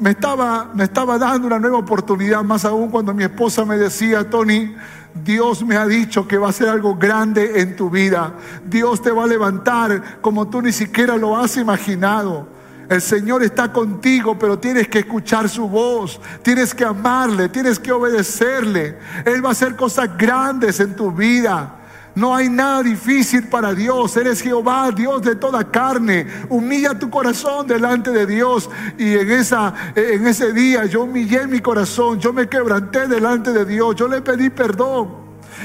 [0.00, 4.28] me estaba, me estaba dando una nueva oportunidad, más aún cuando mi esposa me decía,
[4.28, 4.74] Tony,
[5.14, 8.32] Dios me ha dicho que va a ser algo grande en tu vida.
[8.64, 12.48] Dios te va a levantar como tú ni siquiera lo has imaginado.
[12.88, 17.92] El Señor está contigo, pero tienes que escuchar su voz, tienes que amarle, tienes que
[17.92, 18.98] obedecerle.
[19.24, 21.79] Él va a hacer cosas grandes en tu vida.
[22.20, 24.14] No hay nada difícil para Dios.
[24.14, 26.26] Eres Jehová, Dios de toda carne.
[26.50, 28.68] Humilla tu corazón delante de Dios.
[28.98, 32.20] Y en, esa, en ese día yo humillé mi corazón.
[32.20, 33.96] Yo me quebranté delante de Dios.
[33.96, 35.14] Yo le pedí perdón.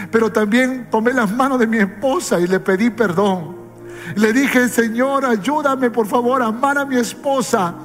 [0.10, 3.58] Pero también tomé las manos de mi esposa y le pedí perdón.
[4.16, 7.76] Le dije, Señor, ayúdame por favor a amar a mi esposa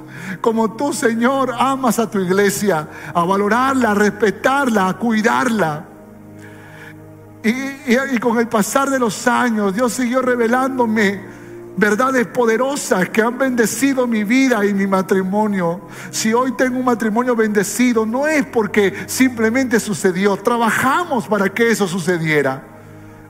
[0.40, 5.89] como tú, Señor, amas a tu iglesia, a valorarla, a respetarla, a cuidarla.
[7.42, 11.20] Y, con el pasar de los años, Dios siguió revelándome
[11.76, 15.80] verdades poderosas que han bendecido mi vida y mi matrimonio.
[16.10, 21.88] Si hoy tengo un matrimonio bendecido, no es porque simplemente sucedió, trabajamos para que eso
[21.88, 22.64] sucediera.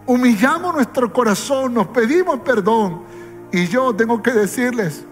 [0.06, 3.02] humillamos nuestro corazón, nos pedimos perdón.
[3.52, 5.04] Y yo tengo que decirles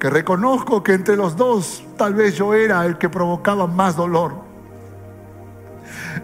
[0.00, 4.45] que reconozco que entre los dos tal vez yo era el que provocaba más dolor.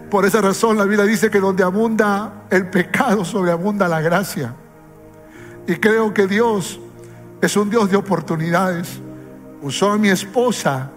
[0.09, 4.55] Por esa razón la Biblia dice que donde abunda el pecado, sobreabunda la gracia.
[5.67, 6.79] Y creo que Dios
[7.41, 8.99] es un Dios de oportunidades.
[9.61, 10.89] Usó a mi esposa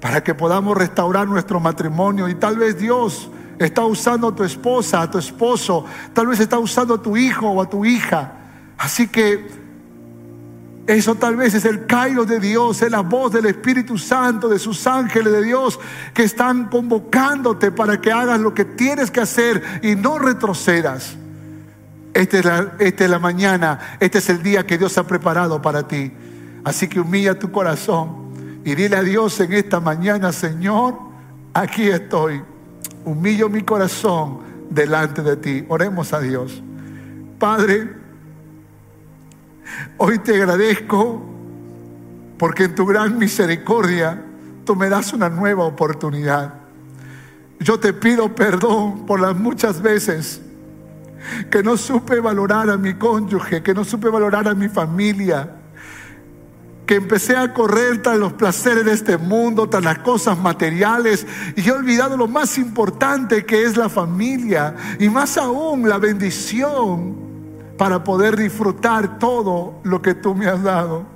[0.00, 2.28] para que podamos restaurar nuestro matrimonio.
[2.28, 5.84] Y tal vez Dios está usando a tu esposa, a tu esposo,
[6.14, 8.32] tal vez está usando a tu hijo o a tu hija.
[8.78, 9.59] Así que
[10.86, 14.58] eso tal vez es el cairo de Dios, es la voz del Espíritu Santo, de
[14.58, 15.78] sus ángeles de Dios,
[16.12, 21.16] que están convocándote para que hagas lo que tienes que hacer y no retrocedas.
[22.12, 25.62] Esta es, la, esta es la mañana, este es el día que Dios ha preparado
[25.62, 26.12] para ti.
[26.64, 30.98] Así que humilla tu corazón y dile a Dios en esta mañana, Señor,
[31.54, 32.42] aquí estoy.
[33.04, 35.64] Humillo mi corazón delante de ti.
[35.68, 36.62] Oremos a Dios.
[37.38, 37.99] Padre,
[39.98, 41.22] hoy te agradezco
[42.38, 44.22] porque en tu gran misericordia
[44.64, 46.54] tú me das una nueva oportunidad.
[47.58, 50.40] Yo te pido perdón por las muchas veces
[51.50, 55.56] que no supe valorar a mi cónyuge, que no supe valorar a mi familia,
[56.86, 61.68] que empecé a correr tras los placeres de este mundo, tras las cosas materiales, y
[61.68, 67.29] he olvidado lo más importante que es la familia, y más aún la bendición
[67.80, 71.06] para poder disfrutar todo lo que tú me has dado.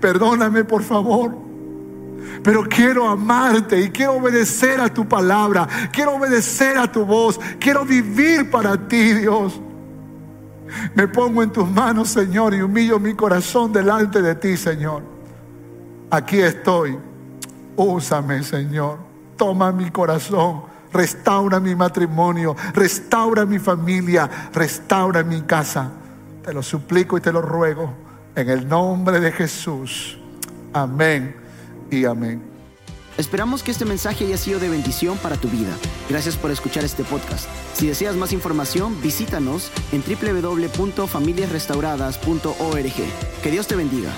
[0.00, 1.50] Perdóname, por favor
[2.42, 7.84] pero quiero amarte y quiero obedecer a tu palabra, quiero obedecer a tu voz, quiero
[7.84, 9.60] vivir para ti, Dios.
[10.94, 15.02] Me pongo en tus manos, Señor, y humillo mi corazón delante de ti, Señor.
[16.10, 16.96] Aquí estoy.
[17.76, 18.98] Úsame, Señor.
[19.36, 20.69] Toma mi corazón.
[20.92, 22.56] Restaura mi matrimonio.
[22.74, 24.50] Restaura mi familia.
[24.52, 25.90] Restaura mi casa.
[26.44, 27.92] Te lo suplico y te lo ruego.
[28.34, 30.18] En el nombre de Jesús.
[30.72, 31.36] Amén
[31.90, 32.42] y amén.
[33.18, 35.76] Esperamos que este mensaje haya sido de bendición para tu vida.
[36.08, 37.46] Gracias por escuchar este podcast.
[37.74, 42.94] Si deseas más información, visítanos en www.familiasrestauradas.org.
[43.42, 44.10] Que Dios te bendiga.